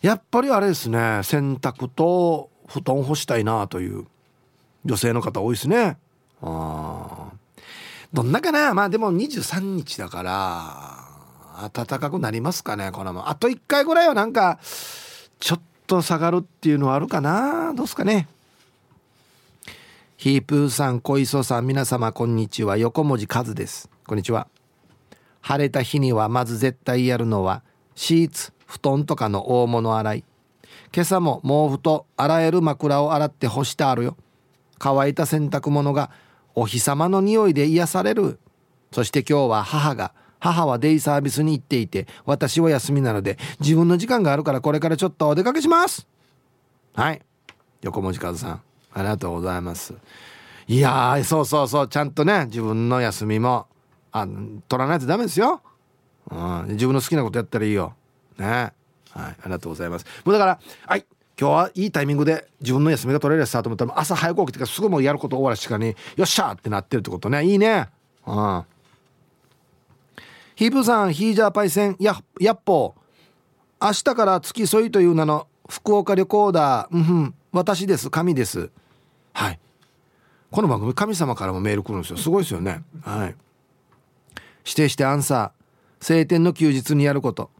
[0.00, 4.06] やっぱりあれですね洗濯と布団干したいなという
[4.84, 5.98] 女性の方多いですね。
[6.40, 7.32] あ
[8.12, 8.72] どんなかな？
[8.74, 13.28] まあでも23日だから暖かくなりますかねこのまま。
[13.28, 14.58] あと1回ぐらいはなんか
[15.40, 17.74] ちょっと下がるっていうのはあるかな？
[17.74, 18.28] どうすかね？
[20.16, 22.76] ヒープーさん小磯さん皆様こんにちは。
[22.76, 23.90] 横文字和です。
[24.06, 24.48] こんにちは。
[25.42, 27.62] 晴れた日にはまず絶対やるのは
[27.94, 30.24] シーツ布団とかの大物洗い。
[30.94, 34.16] 今朝も毛布と洗える枕を洗って干してあるよ。
[34.78, 36.10] 乾いた洗濯物が
[36.54, 38.38] お日様の匂いで癒される。
[38.92, 40.14] そして今日は母が
[40.44, 46.06] 母はデイサービスに行っていて私は休みなので自分の時間があるからこれからちょっとお出かけします。
[46.92, 47.22] はい。
[47.80, 49.94] 横文字和さんありがとうございます。
[50.68, 51.88] いやそうそうそう。
[51.88, 53.66] ちゃんとね自分の休みも
[54.12, 54.26] あ
[54.68, 55.62] 取らないとダメですよ、
[56.30, 57.94] うん、自分の好きなことやったらいいよ。
[58.36, 58.46] ね。
[58.46, 58.72] はい。
[59.14, 60.04] ありがとうございます。
[60.26, 61.06] もうだからはい。
[61.40, 67.44] 今日はいいタイミングで自分の休みが取れるやつだと思ったら朝早く起きてからすぐもうやること終わらしかによっしゃってなってるってことね。
[67.44, 67.88] いいね。
[68.26, 68.64] うん。
[70.54, 72.94] ヒープさんヒージャーパイセンややっぽ
[73.82, 76.88] 明日から付き添いという名の福岡旅行だ。
[76.90, 78.10] うん私です。
[78.10, 78.70] 神です。
[79.32, 79.60] はい。
[80.50, 82.16] この番組神様からもメール来るんですよ。
[82.16, 82.82] すごいですよね。
[83.02, 83.34] はい。
[84.64, 86.04] 指定してアンサー。
[86.04, 87.50] 晴天の休日にやること。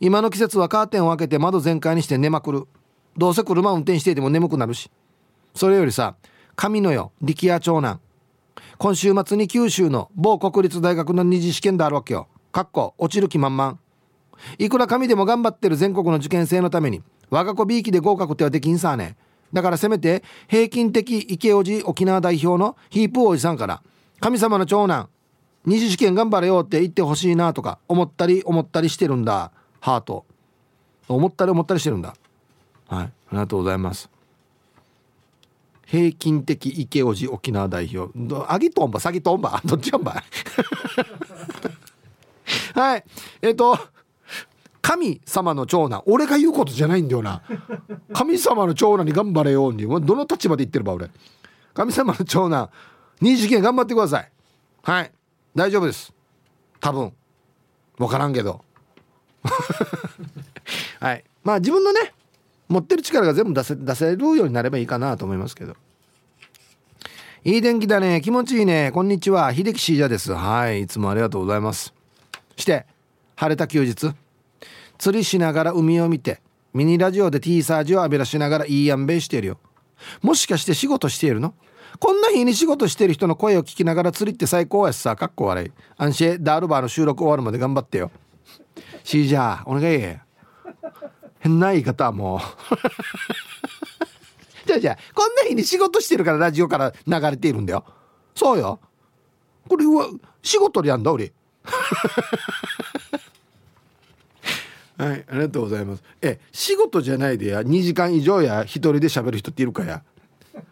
[0.00, 2.64] 今の季節はカーテンを開けて窓全開にして寝まくる。
[3.16, 4.90] どうせ車を運転していても眠くなるし。
[5.54, 6.16] それよりさ
[6.56, 8.00] 神のよ力也長男。
[8.78, 12.28] 今週末に九州の某国立大学の二次試験であるわけよ。
[12.52, 13.78] かっこ落ちる気満々。
[14.58, 19.16] いくら神でも頑張ってる全国の受験生のために我が子 B 期で合格ってはできんさね。
[19.52, 23.82] だからせめて平均的池おじ沖縄代表のヒープおじさんから
[24.20, 25.08] 神様の長男
[25.64, 29.52] 二次試験頑張れよって言ってほしいなとか思ったり思ったりしてるんだ。
[29.80, 30.24] ハート。
[31.08, 32.14] 思ったり思ったりしてるんだ。
[32.88, 33.04] はい。
[33.04, 34.10] ありがとうございます。
[35.90, 38.12] 平均的池おじ沖縄代表。
[38.46, 40.22] アギトンバサギトンバ どっちやんば
[42.74, 43.04] はい。
[43.40, 43.78] えっ、ー、と
[44.82, 46.02] 神様の長男。
[46.06, 47.42] 俺が言うことじゃないんだよな。
[48.12, 49.82] 神様の長男に頑張れように。
[49.86, 51.10] どの立場で言ってるば俺？
[51.72, 52.68] 神様の長男。
[53.20, 54.30] 二次元頑張ってください。
[54.82, 55.12] はい。
[55.54, 56.12] 大丈夫です。
[56.80, 57.12] 多分。
[57.96, 58.62] 分からんけど。
[61.00, 61.24] はい。
[61.42, 62.12] まあ自分のね
[62.68, 65.74] 持ってる力が全部出せ出せるようになればいいかなと思いますけど。
[67.44, 68.20] いい天気だね。
[68.20, 68.90] 気持ちいいね。
[68.92, 69.54] こんにちは。
[69.54, 70.32] 秀樹シージャです。
[70.32, 70.82] はい。
[70.82, 71.94] いつもありがとうございます。
[72.56, 72.86] して
[73.36, 74.12] 晴れた休日。
[74.98, 76.42] 釣りしながら海を見て
[76.74, 79.58] ミニラジオで T サージを浴びらしながらいいやんべいしてるよ。
[80.20, 81.54] もしかして仕事しているの？
[82.00, 85.16] こんな日に仕事してる人の声を聞きながら釣りって最高やしさ。
[85.16, 85.72] かっこ悪い。
[85.96, 88.10] アンシェダールバーの収録終わるまで頑張ってよ。
[89.04, 90.18] シージャーお願い。
[91.48, 92.40] ない方もう。
[94.66, 97.84] じゃあじゃあこんな日に仕事してるからラジオから流れているんだよ。
[98.34, 98.80] そうよ。
[99.68, 100.08] これは
[100.42, 101.32] 仕事でやんだ俺。
[104.98, 106.02] はいありがとうございます。
[106.20, 110.02] え仕事じゃないでや2時間以上や一人で喋る人っているかや。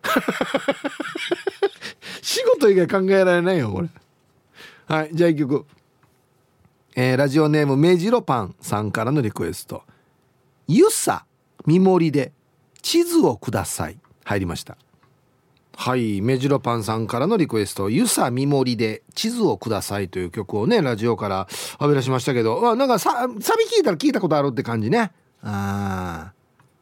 [2.20, 3.88] 仕事以外考えられないよこれ。
[4.88, 5.64] はいじゃあ一曲。
[6.98, 9.82] えー、ラジオネームメジロパンさんからのリクエスト
[10.68, 11.24] 「ゆさ
[11.66, 12.32] みもりで
[12.82, 14.76] 地図をください」入りました。
[15.78, 25.12] はいメジロパンさんからのリクエスト「ゆさみもりで地図をください」という曲をねラジオから浴び出しましたけどあなんかさサビ聞いたら聞いたことあるって感じね。
[25.42, 26.32] あ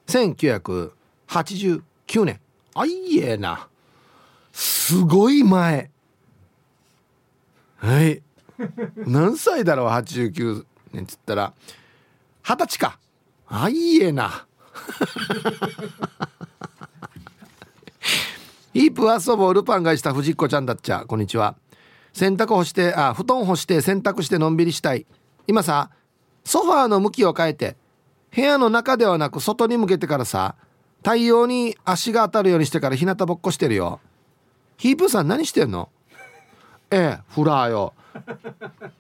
[0.06, 2.40] 1989年
[2.74, 3.68] あいえな。
[4.52, 5.90] すごい前。
[7.76, 8.22] はい。
[8.96, 11.52] 何歳だろう89年っつったら。
[12.42, 12.98] 二十歳か。
[13.46, 14.46] あいえな。
[18.74, 21.04] イープ遊ぼうルパンがした藤子ちゃんだっちゃ。
[21.06, 21.54] こんにちは。
[22.12, 25.06] 洗濯干してあ布団干して洗濯してのんびりしたい。
[25.46, 25.90] 今さ
[26.44, 27.76] ソファーの向きを変えて
[28.34, 30.56] 部屋の中ではなく外に向けてからさ
[30.98, 34.00] 太陽に足が当たるようにしてから日向ぼっこしてるよ。
[34.76, 35.90] ヒープさん何してんの？
[36.90, 37.94] ええフラーよ。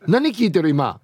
[0.06, 1.00] 何聞いてる今？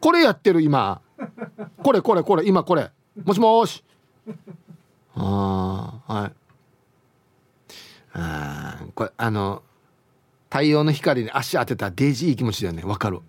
[0.00, 1.00] これやってる今。
[1.82, 2.90] これこれこれ今これ。
[3.24, 3.82] もしもし。
[5.14, 6.32] ああはい。
[8.12, 9.62] あこれあの
[10.50, 12.82] 太陽の光に足当てたデージいい気持ちだよね。
[12.84, 13.20] わかる。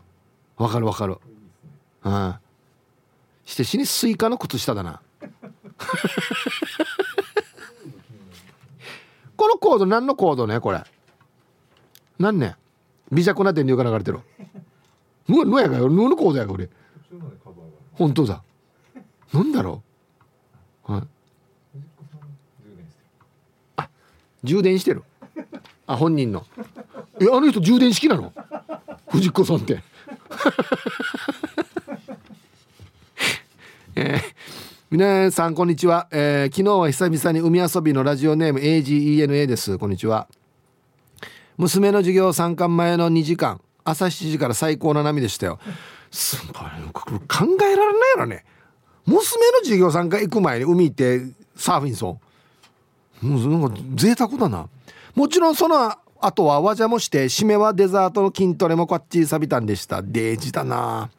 [0.58, 1.18] わかるわかる。
[2.04, 2.36] うん。
[3.46, 5.02] して死にスイカの靴下だな。
[9.36, 10.84] このコード何のコードねこれ。
[12.20, 12.56] 何ね
[13.12, 14.20] 微弱な電流が流れてる。
[15.28, 15.90] ぬぬやがよ。
[15.90, 16.70] ぬのコードやが俺。
[17.98, 18.44] 本当だ。
[19.34, 19.82] なんだろ
[20.88, 20.94] う？
[20.94, 21.04] はい。
[24.44, 25.04] 充電してる。
[25.88, 26.46] あ本人の。
[27.20, 28.32] えあの人充電式なの？
[29.10, 29.82] 藤子さんって。
[33.96, 34.22] えー、
[34.92, 39.80] 皆さんこんにちは、えー、昨日は久々に海遊びのラジオネーム AGENA です。
[39.80, 40.28] こんにちは。
[41.58, 45.58] 娘の授業参観前の2時間朝7時から最高な波でしたよ。
[46.12, 48.46] すごい考えられないやろね。
[49.06, 51.22] 娘の授業参加行く前に海行って
[51.56, 52.20] サーフィンそ
[53.22, 54.68] うもうなんか贅沢だな。
[55.16, 60.02] もちろんその後はわじゃもして締めはデザートの筋トレもこっちさびたんでした。
[60.02, 61.10] デージだな。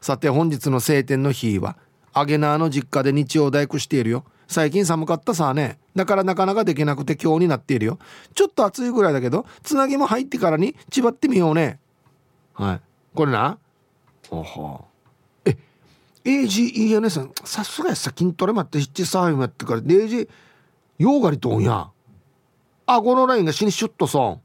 [0.00, 1.76] さて本日の晴天の日は
[2.12, 4.24] アゲナーの実家で日曜大工しているよ。
[4.48, 5.78] 最近寒かったさあね。
[5.96, 7.98] だからなかなかできなくて今日になっているよ。
[8.34, 11.78] ちょっと暑いぐらいだけどつなぎも入ってからにちばってみようね。
[12.54, 12.80] はい。
[13.14, 13.58] これな。
[14.32, 14.84] ほほ
[15.44, 15.54] え
[16.24, 20.26] AGENS さんさすがやさ筋トレ待って七サーフやってから AG
[20.98, 21.90] ヨーガリとんや。
[22.86, 24.40] あこのラインが死にシュッとそん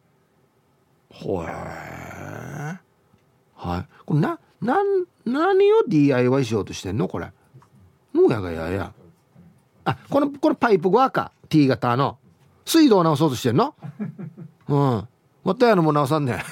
[1.10, 1.48] ほえ
[3.56, 3.86] はい。
[4.06, 7.08] これななん何を DIY しようとしてんの？
[7.08, 7.32] これ。
[8.12, 8.92] もうやがやや。
[9.86, 12.18] あこのこのパイプ側か T 型の。
[12.66, 13.74] 水道を直そうとしてんの？
[14.68, 15.08] うん。
[15.44, 16.44] もったいのも直さんね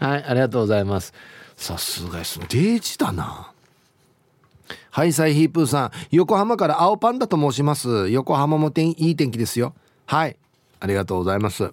[0.00, 1.12] はいありがとうございます。
[1.56, 2.40] さすがです。
[2.40, 3.52] デージだな。
[4.90, 5.90] ハイサイヒープーさん。
[6.10, 8.08] 横浜から青パンダと申します。
[8.08, 9.74] 横浜も天いい天気ですよ。
[10.06, 10.36] はい
[10.80, 11.72] ありがとうございます。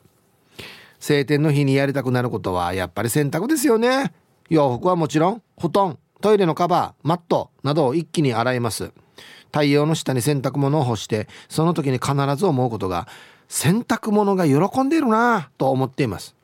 [1.00, 4.14] 晴天の日にやりたくなることはやっぱり洗濯ですよね。
[4.50, 8.92] 洋服はもちろん布団トイレのカバーマットなどを一気に洗います。
[9.46, 13.08] 太陽の下に洗濯物を干してその時に必ず思うことが
[13.48, 16.37] 洗濯物が喜んでいるなぁと思っています。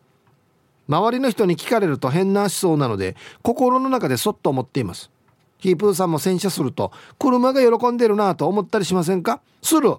[0.87, 5.09] 周りの人に聞かれると変な思想なので心の中でそっと思っています。
[5.57, 9.41] ヒープーさんも洗車すると車が喜んでるなと思ったりしませんか？
[9.61, 9.95] する。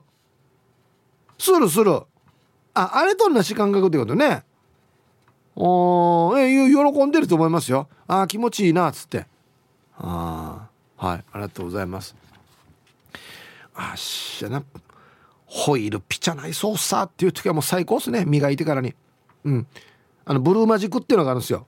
[1.38, 2.02] するする。
[2.74, 4.44] ああれと同じ感覚ってことね。
[5.56, 7.88] おえ喜んでると思いますよ。
[8.06, 9.26] あ気持ちいいなっつって。
[9.96, 10.68] あ
[10.98, 12.14] あはいありがとうございます。
[13.74, 14.62] あっしゃな
[15.46, 18.24] ホイールピチャないそうさっていう時はもう最高っすね。
[18.26, 18.94] 磨いてからに。
[19.44, 19.66] うん。
[20.26, 21.66] あのブルーマジックっていうのがあるんですよ。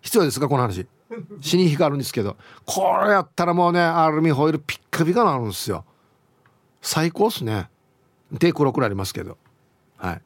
[0.00, 0.86] 必要ですかこの話。
[1.40, 2.36] 死に光るんですけど。
[2.64, 5.84] これやったらもうねアルミホイルピッカピカなるんですよ。
[6.80, 7.68] 最高っすね。
[8.38, 9.36] 手黒くなりますけど。
[9.96, 10.22] はい。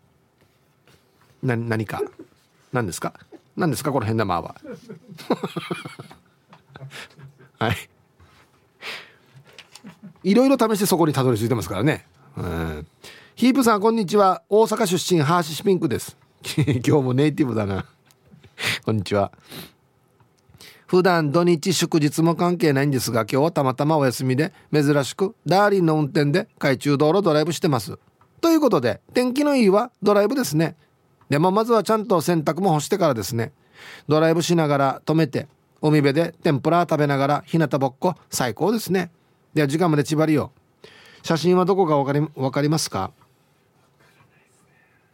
[1.43, 2.01] な何か。
[2.73, 3.15] 何ですか？
[3.57, 3.93] 何ですか？
[3.93, 4.55] この変な間は。
[7.59, 7.77] はい。
[10.23, 12.07] いろいろ試してそこにたどり着いてますからね。
[12.37, 12.87] うん。
[13.35, 14.43] ヒープさんこんにちは。
[14.49, 16.17] 大阪出身ハーシシピンクです
[16.55, 17.87] 今日もネイティブだな。
[18.85, 19.33] こんにちは。
[20.87, 27.99] 普段土日祝日も関係ないんですが今日はたまたまお休みで珍しくダーリンの運転で海中道路ドライブしてます。
[28.41, 30.77] ということで天気のいいはドライブですね。
[31.29, 33.53] でもまずはちゃんと洗濯も干してからですね。
[34.07, 35.49] ドライブしながら止めて
[35.83, 39.11] 海辺で天ぷら食べながら日向ぼっこ最高ですね。
[39.53, 40.53] では時間まで縛りよ
[41.25, 43.11] 写真はどこか分かり分かりますか？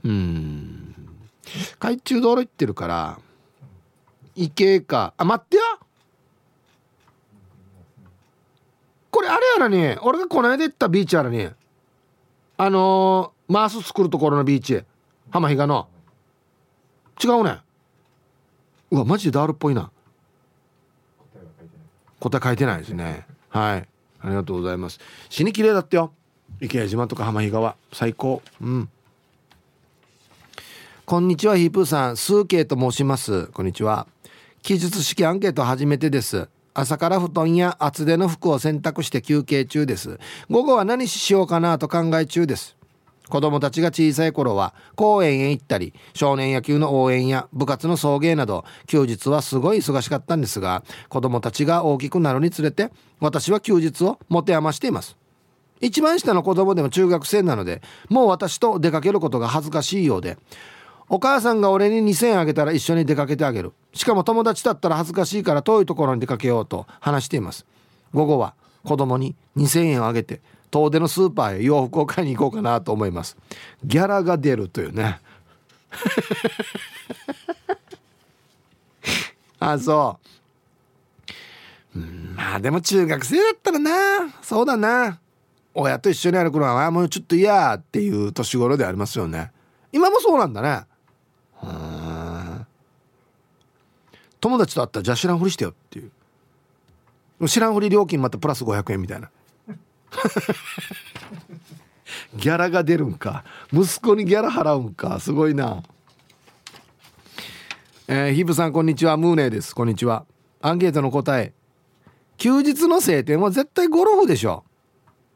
[0.05, 0.82] うん。
[1.79, 3.19] 海中道路行ってるから
[4.35, 5.15] 池か。
[5.17, 5.63] あ待ってや
[9.11, 11.49] これあれやらに俺がこの間行ったビーチやらに
[12.57, 14.85] あのー、マース作るところのビーチ。
[15.31, 15.89] 浜比嘉の。
[17.23, 17.59] 違うね。
[18.91, 19.91] うわマジでダールっぽいな。
[22.21, 22.79] 答え書いてない。
[22.79, 23.27] ですね。
[23.49, 23.89] はい。
[24.21, 25.01] ありがとうございます。
[25.29, 26.13] 死に綺麗だったよ。
[26.61, 27.77] 池江島とか浜比嘉は。
[27.93, 28.43] 最高。
[28.61, 28.89] うん。
[31.05, 32.17] こんにちはヒープーさん。
[32.17, 33.49] スーケイと申します。
[33.49, 34.07] こんにちは。
[34.63, 36.49] 記述式アンケート初めてです。
[36.75, 40.21] 朝から布団や厚手の服を洗濯して休憩中です。
[40.49, 42.77] 午後は何しようかなと考え中です。
[43.29, 52.91] 子供たちが小さい頃は公園へ行ったり少年野球の応援や部活の送迎など休日はすごい忙しかったんですが子供たちが大きくなるにつれて
[53.21, 55.17] 私は休日を持て余しています。
[55.81, 60.39] 一番下の子供でも中学生なのでもう私と出かけることが恥ずかしいようで
[61.15, 63.75] お母さんが俺に2,000円あげたら一緒に出かけてあげる。
[63.93, 67.67] しかも友達だったら恥ずかしいから遠いところに出かけようと話しています。
[68.15, 70.41] 午後は子供に2,000円をあげて
[70.71, 73.37] 遠出のスーパーへ洋服を買いに行こうかなと思います。
[73.85, 75.21] ギャラが出るというね。
[79.61, 80.19] あそ
[81.95, 81.99] う。
[81.99, 83.91] まあでも中学生だったらな。
[84.41, 85.19] そうだな。
[85.75, 89.53] 親と一緒に歩くのはもうちょっと嫌っていう年頃でありますよね。
[89.93, 90.87] 今もそうなんだね。
[94.41, 96.11] 友達と会ったらじゃあ知らんふりしてよっていう。
[97.49, 99.31] 知らんふり料金またプラス500円みたいな。
[102.37, 103.45] ギャラが出るんか。
[103.73, 105.21] 息子にギャラ払うんか。
[105.21, 105.83] すごいな。
[108.09, 109.17] えー、ヒブさんこんにちは。
[109.17, 109.75] ムーネーです。
[109.75, 110.25] こんにちは。
[110.61, 111.53] アンケートの答え。
[112.37, 114.65] 休日の晴天は絶対ゴルフでしょ。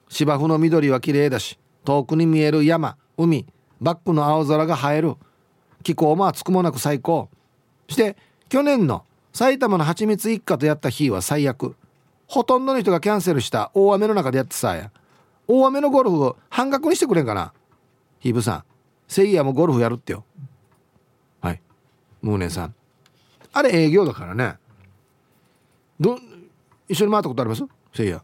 [0.09, 3.47] 芝生の緑は綺麗だし遠くに見える山海
[3.81, 5.15] バックの青空が映える。
[5.87, 7.29] 気候も暑くもなく最高。
[7.89, 8.17] して
[8.49, 11.77] 去年の埼玉の蜂蜜一家とやった日は最悪。
[12.27, 14.91] ほとんどの人がキャンセルした大雨の中でやってさ
[15.47, 17.53] 大雨のゴルフを半額にしてくれんかな。
[18.19, 18.65] ヒーブさん。
[19.07, 20.25] セイヤもゴルフやるってよ。
[21.41, 21.61] はい。
[22.21, 22.75] ムーネさん。
[23.53, 24.57] あれ営業だからね。
[26.01, 26.19] ど
[26.89, 27.63] 一緒に回ったことあります？
[27.95, 28.21] せいや。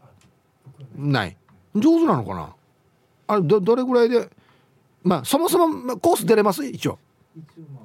[0.97, 1.37] ない。
[1.73, 2.53] 上手なのかな？
[3.27, 4.29] あれどどれぐらいで？
[5.01, 6.65] まあそもそもコース出れます？
[6.65, 6.99] 一応。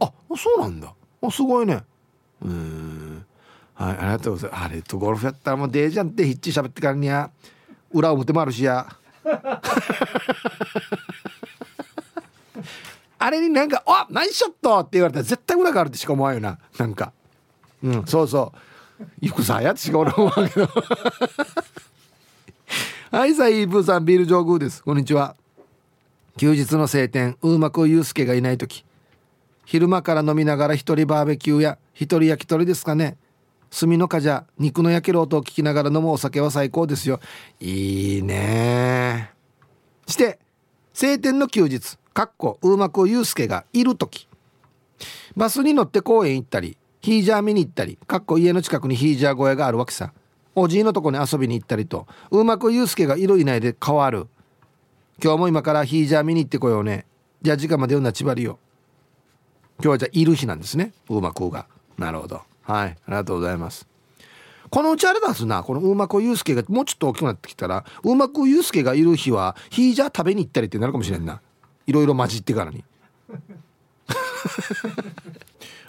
[0.01, 0.93] あそうなんだ。
[1.23, 1.83] あすごいね。
[2.43, 3.25] うん
[3.75, 4.65] はいありがとうございます。
[4.65, 7.31] あれとゴルフやったらもうデージャンってヒッチ喋ってからにゃ
[7.93, 8.87] 裏表もあるしや。
[13.21, 16.59] あれになんか「あナイスショット!」って言われたら絶対裏があるってしか思わんよな。
[16.79, 17.13] なんか。
[17.83, 18.53] うんそうそ
[19.01, 19.05] う。
[19.21, 20.69] 行くさやつしか俺思わんけど。
[23.11, 24.83] はいさイープーさんビール上宮です。
[24.83, 25.35] こんにちは。
[26.37, 28.85] 休日の晴天うまくゆうすけがいない時。
[29.69, 33.19] 昼間から飲みながら一人バーベキューや一人焼き鳥ですかね。
[33.71, 37.21] 炭の火じゃ肉の焼ける音を聞きながら飲むお酒は最高ですよ。
[37.61, 39.31] いいね。
[40.07, 40.39] して
[40.95, 41.99] 晴天の休日。
[42.15, 44.27] かっこうまくゆうすけがいる時。
[45.37, 50.15] バスに乗って公園行ったりヒージャー見に行ったりかっこ家の近くにヒージャー小屋があるわけさ。
[50.55, 54.29] おじいのとこに遊びに行ったりとうまくゆうすけがいるいないで変わる。
[55.23, 57.05] 今日も今からヒージャー見に行ってこようね。
[57.43, 58.59] じゃあ時間まで読んだちばりよ
[59.81, 60.93] 今日はじゃいる日なんですね。
[61.09, 61.67] うまくが。
[61.97, 62.43] なるほど。
[62.63, 62.89] はい。
[62.89, 63.87] ありがとうございます。
[64.71, 65.63] このうちあれだすな。
[65.63, 71.41] このうまくゆうすけがもうちょっと大きくなってきたらうまくゆうすけがいる日はヒージャー食べに行ったりってなるかもしれんな。
[71.87, 72.83] いろいろ混じってからに。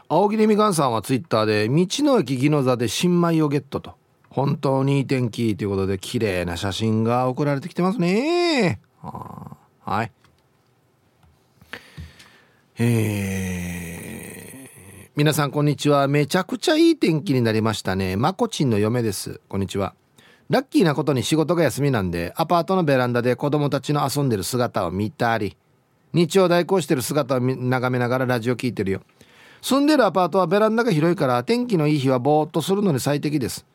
[0.08, 3.96] 青桐みかんさんはツイッターで道の駅宜野座で新米をゲットと。
[4.30, 8.80] 本当にいい天気ということで綺麗な写真が送られてきてますね。
[9.02, 10.12] はい。
[12.82, 12.88] えー、
[15.20, 16.08] 皆さんこんにちは。
[16.08, 18.16] めちゃくちゃいい天気になりましたね。
[18.16, 19.42] まこちんの嫁です。
[19.50, 19.94] こんにちは。
[20.50, 25.58] ラッキーなことに仕事が休みなんでアパートのベランダで子供たちの遊んでる姿を見たり
[26.14, 29.02] 日曜代行してる姿を眺めながらラジオ聞いてるよ。
[29.62, 33.66] 住んでるアパートはベランダが広いから天気のいい日はぼーっとするのに最適です。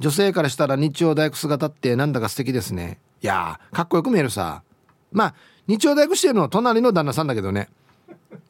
[0.00, 2.98] 女性からしたら日曜大工姿ってなんだか素敵ですね。
[3.22, 4.64] いやかっこよく見えるさ。
[5.12, 5.34] まあ
[5.68, 7.68] 日曜大工してるのは隣の旦那さんだけどね。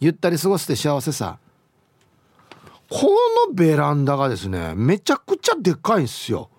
[0.00, 1.36] ゆったり過ごして幸せさ。
[2.94, 3.08] こ
[3.48, 6.50] のベランダがですねめちゃくちゃでかいんすよ。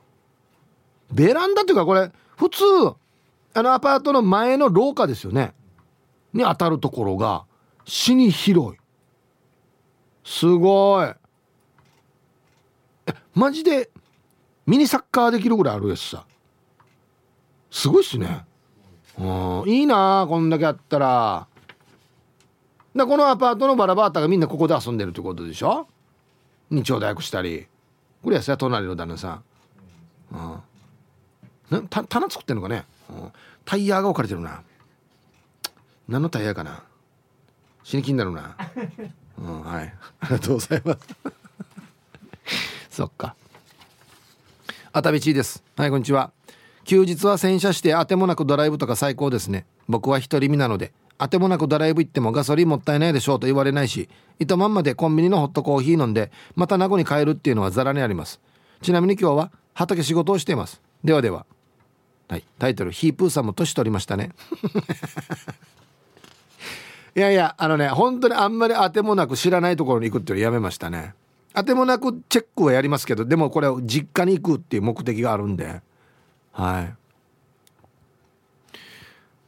[1.11, 2.63] ベランダっていうかこれ普通
[3.53, 5.53] あのアパートの前の廊下ですよね。
[6.33, 7.45] に当たるところが
[7.85, 8.79] 死に広い。
[10.23, 11.13] すごい。
[13.05, 13.91] えマジで
[14.65, 16.25] ミニサッカーできるぐらいあるやつさ。
[17.69, 18.43] すごいっすね。
[19.19, 21.47] うんいいなこんだけあったら。
[22.95, 25.87] だこのアパートのバラバータがみんなここで遊んでるってことでしょ？
[26.73, 27.67] 日曜大工したり
[28.23, 29.41] これやさ隣の旦那さ
[30.31, 30.63] ん、
[31.71, 33.31] うん、た棚作ってんのかね、うん、
[33.65, 34.63] タイヤが置かれてるな。
[36.07, 36.83] 何のタイヤかな？
[37.83, 38.55] 死に気になるな。
[39.37, 39.93] うんはい。
[40.19, 40.99] ありがとうございます。
[42.91, 43.35] そっか。
[44.91, 45.63] 熱海地です。
[45.75, 46.31] はいこんにちは。
[46.85, 49.65] 休日は洗車してあてもなくドライブとか最高ですね。
[49.87, 50.91] 僕は一人身なので。
[51.17, 54.09] あてもなくドライブ行ってもガソリンもったいないでしょうと言われないし
[54.39, 58.39] 糸まんまでコンビニのホットコーヒー飲んでまた名護に帰るっていうのはザラにあります。
[58.81, 60.81] ちなみに今日は畑仕事をしています。
[61.03, 61.45] ではでは。
[62.27, 62.43] はい。
[62.59, 64.31] タイトルヒープーさんも年取りましたね。
[67.15, 71.13] いやいやあのね本当にあんまりあてもなく知らないところに行くっていうのやめましたね。
[71.53, 75.81] あてもなくチェックはやりますけどでもこれは実家に行くっていう目的があるんで。
[76.51, 76.93] はい。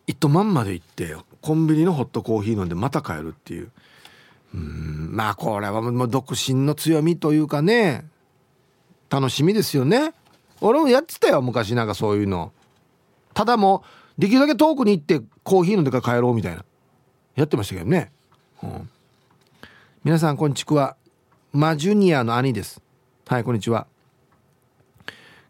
[0.07, 1.15] 糸満まで行って
[1.45, 3.69] コンビニのホットコーヒー飲んでまた帰るっていう。
[4.55, 8.07] うんまあこれはもう独身の強みというかね。
[9.11, 10.15] 楽しみですよね。
[10.59, 12.51] 俺もやってたよ昔なんかそういうの。
[13.35, 13.83] ただも
[14.17, 16.65] うできるだけ遠くに行ってコーヒー飲んでから帰ろうみたいな。
[17.35, 18.11] やってましたけどね、
[18.63, 18.89] うん、
[20.03, 20.95] 皆さんこんちくは。
[21.53, 22.81] マジュニアの兄です。
[23.27, 23.85] はいこんにちは。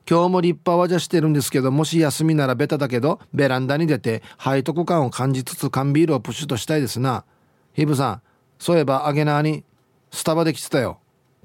[0.07, 7.25] 今日も立派わじゃしてるんですけどもし休みならベタだけどベランダに出て背徳感を感じつつ缶ビールをプシュッとしたいですな。
[7.73, 8.21] ヒブさん
[8.59, 9.63] そういえばアゲナーに
[10.11, 10.99] スタバで来てたよ。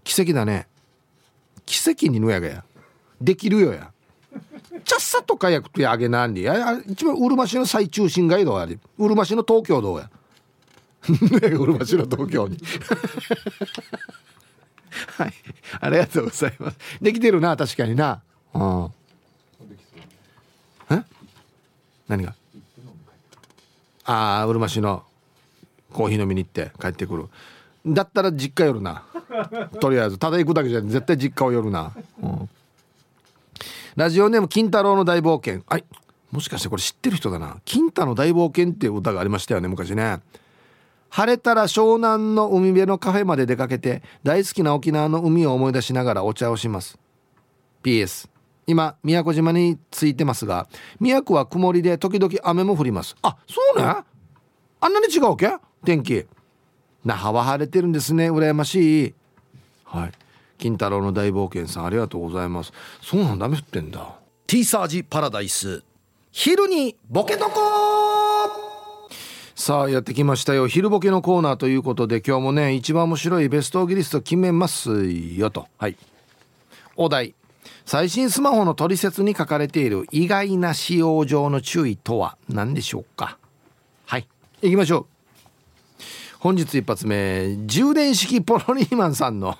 [0.04, 0.68] 奇跡だね。
[1.64, 2.64] 奇跡にのやがや。
[3.20, 3.92] できるよや。
[4.84, 10.10] チャッサとかやくとやあげなんでや一番うるま市の最中心街道ありうるま市の東京道や。
[11.08, 12.58] うるま市の東京に。
[15.16, 15.32] はい。
[15.80, 16.76] ありがとうございます。
[17.00, 18.22] できてるな確かにな。
[18.54, 18.92] うん。
[20.90, 21.02] え？
[22.08, 22.34] 何が？
[24.04, 25.04] ああうるま市の
[25.92, 27.28] コーヒー飲みに行って帰ってくる。
[27.86, 29.04] だったら実家寄るな。
[29.80, 30.18] とりあえず。
[30.18, 31.92] ただ行くだけじゃ絶対実家を寄るな、
[32.22, 32.48] うん、
[33.96, 35.62] ラジオネーム金太郎の大冒険。
[35.66, 35.84] はい
[36.30, 37.56] もしかしてこれ知ってる人だな。
[37.64, 40.20] 金太の大冒険っていう歌がありましたよね昔ね。
[41.08, 46.98] 晴れたら湘南の海辺のカフェまで出かけて大好きな沖縄の海を思い出しながらお茶をします。
[47.82, 48.28] PS
[48.70, 50.68] 今宮古島に着いてますが
[51.00, 53.16] 宮古は曇りで時々雨も降ります。
[53.20, 53.84] あそうね。
[54.80, 55.52] あんなに違うわけ？
[55.84, 56.24] 天気。
[57.04, 59.14] 那覇は晴れてるんですね羨ましい。
[59.84, 60.12] はい。
[60.56, 62.72] 金太郎の大冒険さんありがとうございます。
[63.02, 64.14] そうなんだ雨降ってんだ。
[64.46, 65.82] T サージパラダイス。
[66.30, 67.60] 昼にボケとこ
[69.56, 70.68] さあやってきましたよ。
[70.68, 75.66] 昼ボケのコーナーということで今日もね一番面白いベストギリスト決めますよと。
[75.78, 75.96] はい。
[76.96, 77.34] お題
[77.86, 83.38] 最新スマホの取説に書かれている意外な使用上の注意とは何でしょうか？
[84.06, 84.28] はい。
[84.62, 85.06] 行きましょう。
[86.38, 87.56] 本日一発目。
[87.66, 89.58] 充電式ポロリーマンさんの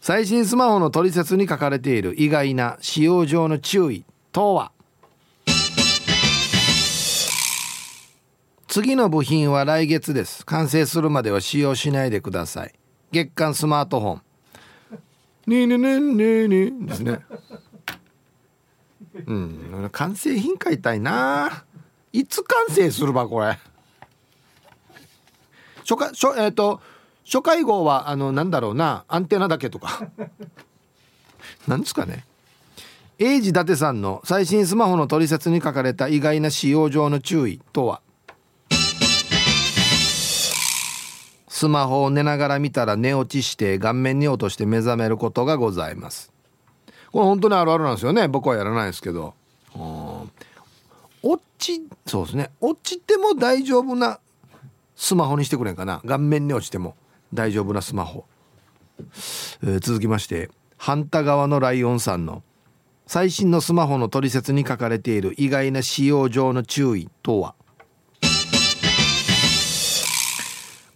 [0.00, 4.72] 最新スマホの取説に書かれている意外な使用上の注意とは？
[8.66, 10.44] 次の部品は来月です。
[10.44, 12.74] 完成するまでは使用しないでください。
[13.12, 14.22] 月間スマートフォン。
[15.46, 16.86] ねえねえねえねえねえ。
[16.86, 17.20] ですね
[19.26, 19.88] うん。
[19.92, 21.64] 完成品買いたいな。
[22.12, 23.58] いつ完成するばこれ。
[25.80, 26.80] 初回初えっ、ー、と
[27.24, 29.04] 初回号はあのなんだろうな。
[29.08, 30.08] アンテナだけとか。
[31.68, 32.24] なんですかね。
[33.18, 38.00] 英治伊達さんの最新スマホの取説に書かれた意外な使用上の注意とは？
[41.54, 46.32] スマホを寝ながら見たら寝落ちして顔面に落として目覚めることがございます。
[47.12, 48.26] これ本当にあるあるなんですよね。
[48.26, 49.34] 僕はやらないですけど。
[51.22, 52.50] 落ちそうですね。
[52.60, 54.18] 落ちても大丈夫な
[54.96, 56.02] スマホにしてくれんかな。
[56.04, 56.96] 顔面に落ちても
[57.32, 58.24] 大丈夫なスマホ、
[58.98, 62.42] えー、続きまして反対側のライオンさんの
[63.06, 67.54] 最新のスマホの取説に書かれている意外な使用上の注意とは？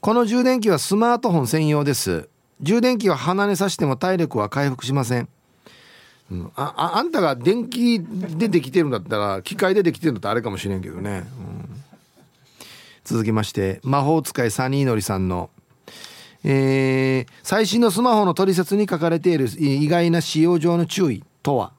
[0.00, 2.28] この充電器はスマートフォン専用です。
[2.60, 5.28] 充電器は鼻に刺しても体力は回復しません、
[6.32, 11.68] うん、あああんたが電気でできてるんだったら機械でできてるんだったらあれかもしれんけどね、うん、
[13.04, 15.50] 続きまして魔法使いサニーのりさんの。
[16.44, 21.72] えー、最新のスマホの取説に書かれている意外な使用上の注意とは？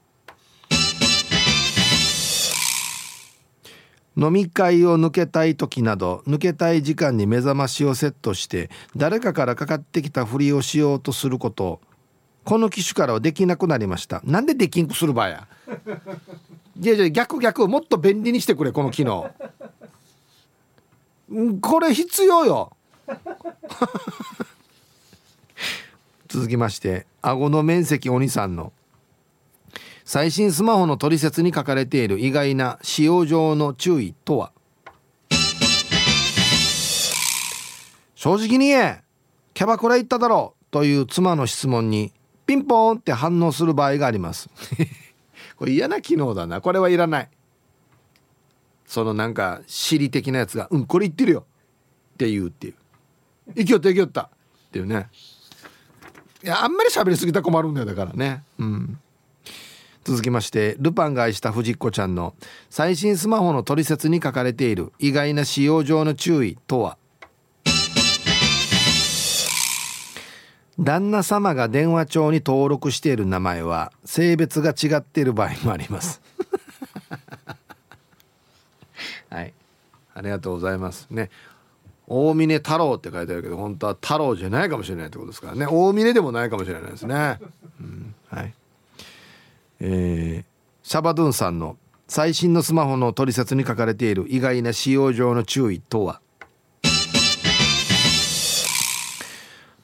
[4.20, 11.80] 飲み会を抜けたい時など抜けたい時間に目覚ましをセットして誰かからかかってきたふりをしようとすること
[12.44, 14.20] この機種からはできなくなりました。
[14.24, 15.46] なんでできんくする場合や？
[16.80, 19.30] いやいや逆逆もっと便利にしてくれこの機能。
[21.60, 22.76] これ必要よ。
[26.28, 28.72] 続きまして顎の面積お兄さんの。
[30.12, 34.50] 最新スマホの取説に書かれている意外な使用上の注意とは？
[38.16, 39.04] 正直に言え
[39.54, 42.12] キャバクラ行っただろうという妻の質問に
[42.44, 44.50] ピンポーンって反応する場合があります。
[45.54, 46.60] これ嫌な機能だな。
[46.60, 47.28] これはいらない。
[48.88, 51.46] そのなんか尻的なやつが「うんこれ言ってるよ」
[52.14, 52.74] って言うっていう
[53.54, 54.28] 「行きよった行きよった」っ
[54.72, 55.08] ていうね。
[56.42, 58.42] いやあんまり喋りすぎたら困るんだよだからね。
[58.58, 58.98] うん。
[60.04, 62.34] 続きましてルパンが愛した藤子ちゃんの
[62.70, 66.96] 最新スマホの取説に書かれている意外な使用上の注意とは？
[70.78, 76.22] 旦那様が電話帳に登録している名前は性別が違っている場合もあります。
[79.28, 79.52] はい。
[80.14, 81.08] ありがとうございます。
[81.10, 81.28] ね。
[82.06, 85.66] 大峰太郎って書いてあるけど本当は太郎じゃないかもしれないってことですからね。
[85.68, 87.38] 大峰でもないかもしれないですね、
[87.78, 88.54] うん、はい
[89.80, 91.76] えー、シャバドゥンさんの
[92.06, 96.20] 最新のスマホの取説に書かれている意外な使用上の注意とは？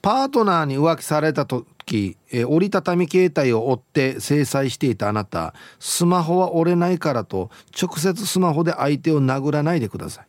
[0.03, 5.55] パートナーに浮気された時、えー、折りたたみ携帯を追って制裁していたあなた。
[5.81, 10.27] スマホは折れないからと直接スマホで相手を殴らないでください。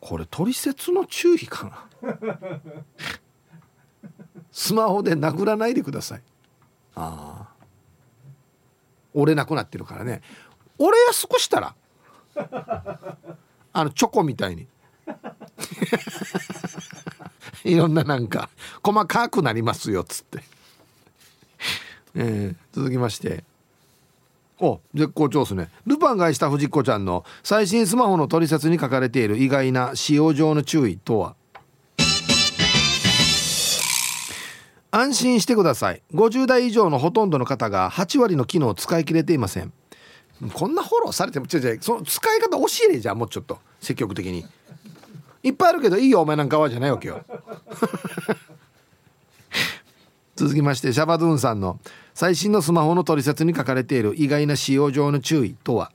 [0.00, 2.60] これ取説の注意かな？
[4.52, 6.22] スマホで殴らないでください。
[6.98, 7.46] ああ。
[9.14, 10.22] 折れなくなってるからね。
[10.78, 11.74] 折れやすくしたら
[13.72, 14.66] あのチョコみたいに。
[17.64, 18.50] いろんななんか
[18.82, 20.42] 細かくなりますよっつって、
[22.14, 23.44] えー、続きまして。
[24.60, 25.70] お絶好調ですね。
[25.86, 31.36] ルパンが愛した藤子ちゃんの最新スマホの取説に書かれている意外な使用上の注意とは？
[34.90, 36.02] 安心してください。
[36.14, 39.72] 50代以上のほとんどの方が8割の機能を使い切れていません。
[40.54, 43.58] こんなフォローされても違う違うその使い方教えれじゃんもうちょっと。
[43.80, 44.46] 積極的に。
[45.42, 47.22] いっぱいあるけどいいよお前なんかはじゃないわけよ。
[50.36, 51.80] 続きましてシャバドゥンさんの
[52.14, 55.92] 最新のスマホの取説に書かれている意外な使用上の注意とは？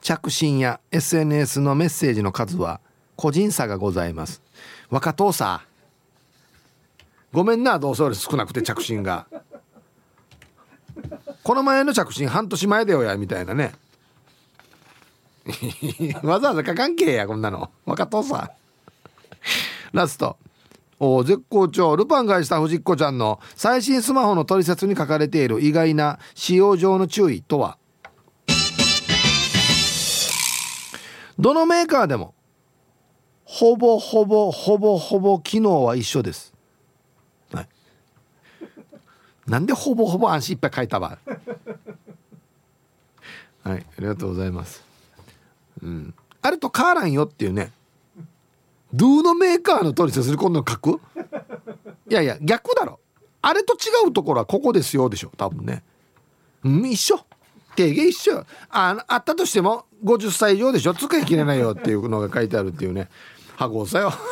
[0.00, 2.80] 着信や SNS のメッセージの数は
[3.16, 4.43] 個人差がございます。
[4.90, 5.62] 若父さ
[7.32, 9.26] ごめんなどうせ俺少なくて着信が。
[11.42, 13.74] この前の着信半年前だよやみたいなね。
[16.22, 17.70] わざわざ書かんけやこんなの。
[17.84, 18.52] 若父さ
[19.92, 20.38] ラスト。
[21.00, 21.96] お絶好調。
[21.96, 27.78] ルパンがした藤子ちゃんの最新スマホの取説に書かれている意外な使用上の注意とは？
[31.38, 32.34] どのメーカーでも。
[33.54, 36.52] ほぼほぼほぼほぼ機能は一緒です、
[37.52, 37.68] はい、
[39.46, 41.18] なんでほぼほぼ安心いっぱい書いたば。
[43.62, 43.86] はい。
[43.96, 44.84] ありがとうございます。
[45.82, 46.14] うん。
[46.42, 47.70] あれと変わらんよっていうね。
[48.92, 51.00] ドゥのメーカーの通りする今度書く？
[52.10, 52.98] いやいや逆だろ。
[53.40, 55.30] あれと違うところはここですよでしょ。
[55.36, 55.82] 多分ね。
[56.64, 57.20] うん一緒。
[57.76, 60.94] 定義一緒ああったとしても50歳以上でしょ。
[60.94, 63.08] 使い切れないよっていうのが書いてあるっていうね。
[63.56, 64.12] 箱さよ。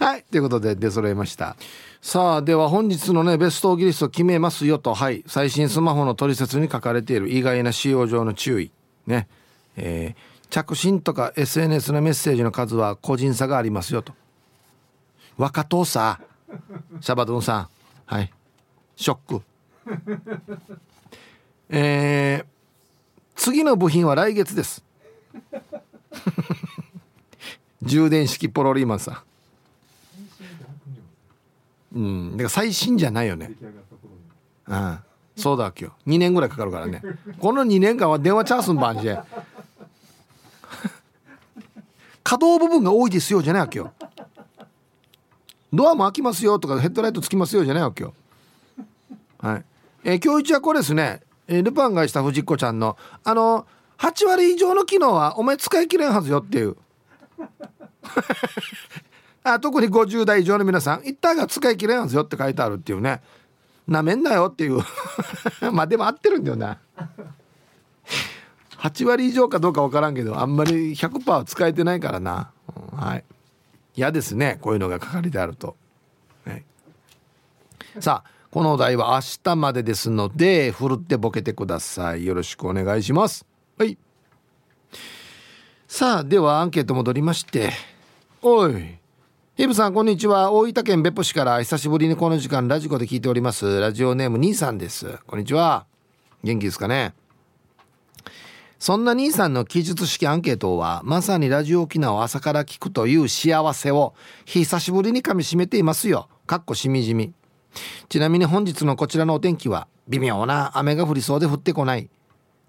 [0.00, 1.56] はいということで出揃えました。
[2.00, 4.94] さあでは本日のねベストオーギリスト決めますよと。
[4.94, 8.70] はい最新スマホの取説に書かれている意外な使用上の注意。
[9.06, 9.28] ね。
[9.76, 14.14] えー、着信とか SNS のメッセージの数は個人差がありますよと。
[15.36, 16.20] 若党さ
[17.00, 17.68] シャバドゥンさん。
[18.06, 18.32] はい。
[18.96, 19.42] ショック。
[21.68, 22.46] えー、
[23.34, 24.84] 次の部品は来月です。
[27.82, 29.22] 充電式ポロリーマンさ
[31.94, 31.98] ん。
[31.98, 32.30] うん。
[32.32, 33.52] だから最新じゃないよね。
[34.66, 34.98] うん。
[35.36, 36.10] そうだ今日。
[36.10, 37.02] 2年ぐらいかかるからね。
[37.38, 39.24] この2年間は電話チャンスんばんじゃ。
[42.22, 43.92] 可動部分が多いですよじゃないわけよ
[45.72, 48.14] ドアも開きますよとかヘッドライトつきますよじゃないわけよ
[49.38, 49.64] はい。
[50.02, 51.20] えー、今日一はこれですね。
[51.46, 53.66] えー、ルパンがした藤子ちゃんのあの
[53.98, 56.76] 8割以上の機能はお前使い切れんはずよっていう。
[59.44, 63.22] あ特に50代以上の皆さん一旦が使い切れなんはずよって書いてあるっていうね
[63.86, 64.80] なめんなよっていう。
[65.72, 66.78] まあでも合ってるんだよな。
[68.78, 72.50] 8割以上かどうか分からんけどあんまり100%は使えてないからな、
[72.92, 73.24] うん、はい。
[73.94, 75.74] 嫌ですねこういうのが書かれてあると、
[76.44, 76.64] はい、
[77.98, 82.26] さあこのお題は明日までですのでふるってボケてください。
[82.26, 83.46] よろしくお願いします。
[83.78, 83.96] はい。
[85.88, 87.70] さあではアンケート戻りまして。
[88.42, 88.98] おい。
[89.56, 90.50] ヒブさんこんにちは。
[90.50, 93.78] 大分県別府市から久しぶりにこの時間ラジコで聞いております。
[93.78, 95.18] ラジオネーム兄さんです。
[95.28, 95.86] こんにちは。
[96.42, 97.14] 元気ですかね。
[98.80, 104.14] そんな兄さんの記述式アンケートはまさにラジオ沖縄を朝から聞くという幸せを
[104.44, 106.28] 久しぶりにかみしめていますよ。
[106.46, 107.32] かっこしみじみ。
[108.08, 112.10] ちなみに本日のこちらのお天気は微妙な雨が降りそうで降ってこない。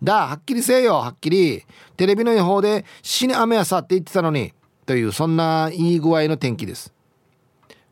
[0.03, 1.63] だはっきりせえよはっきり。
[1.95, 4.53] テレビの予報で死に雨やさって言ってたのに
[4.85, 6.93] というそんないい具合の天気です。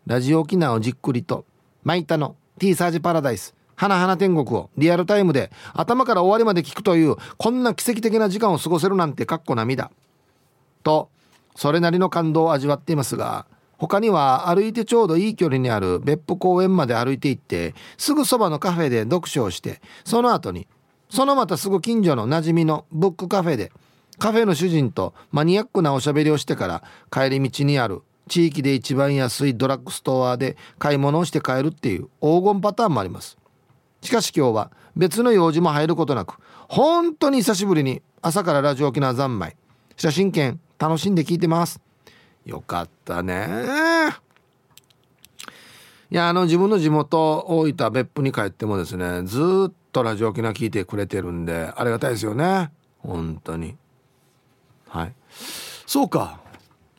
[0.06, 1.46] ラジオ沖縄をじっくりと
[1.84, 9.92] マイタの T サージパラダイス花々天国をリアルタイムで頭から終わりまで聞くというこんな奇跡的な時間を過ごせるなんてかっこ涙
[10.84, 11.10] と
[11.56, 13.46] それなりの感動を味わっていますが
[13.78, 20.68] 他には歩いてちょうどいい距離にある別府公園まで歩いて行ってすぐそばのカフェで読書をしてその後に
[21.16, 23.72] そのまたすぐ近所の馴染みのブックカフェで
[24.20, 33.38] カフェの主人とマニアックなおしゃべりをしてから帰り道にある地域で一番安いドラッグストアで買い物をして帰るっていう黄金パターンもあります。
[34.02, 36.36] しかし今日は別の用事も入ることなく
[36.68, 39.56] 本当に久しぶりに朝からラジオ沖縄三昧。
[39.98, 41.80] 写真券楽しんで聞いてます。
[42.46, 43.48] よかったね。
[46.12, 52.70] いやあの自分の地元大分別府に帰ってもですねずっとラジオ沖縄聞いてくれてるんでありがたいですよね。
[53.00, 53.78] 本当に。
[54.90, 55.14] はい。
[55.88, 56.42] そうか。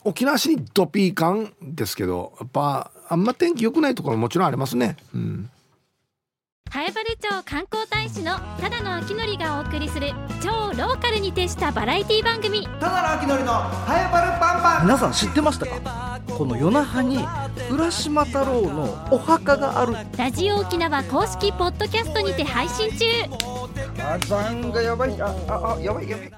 [0.02, 4.96] 沖縄市にドピー感ですけどやっぱあんま天気良くないところもちろんありますね。
[5.14, 5.50] うん。
[6.72, 10.12] 南風原町観光大使のただの秋のりがお送りする
[10.42, 12.66] 超ローカルに徹したバラエティ番組。
[12.80, 14.82] ただの秋のりのハエバルパンパン。
[14.82, 16.20] 皆さん知ってましたか？
[16.28, 17.24] この夜那覇に
[17.70, 19.94] 浦島太郎のお墓がある。
[20.18, 23.06] ラジオ沖縄公式ポッドキャストにて配信中。
[23.96, 25.20] 火山がやばい。
[25.20, 26.32] ああやばいやばい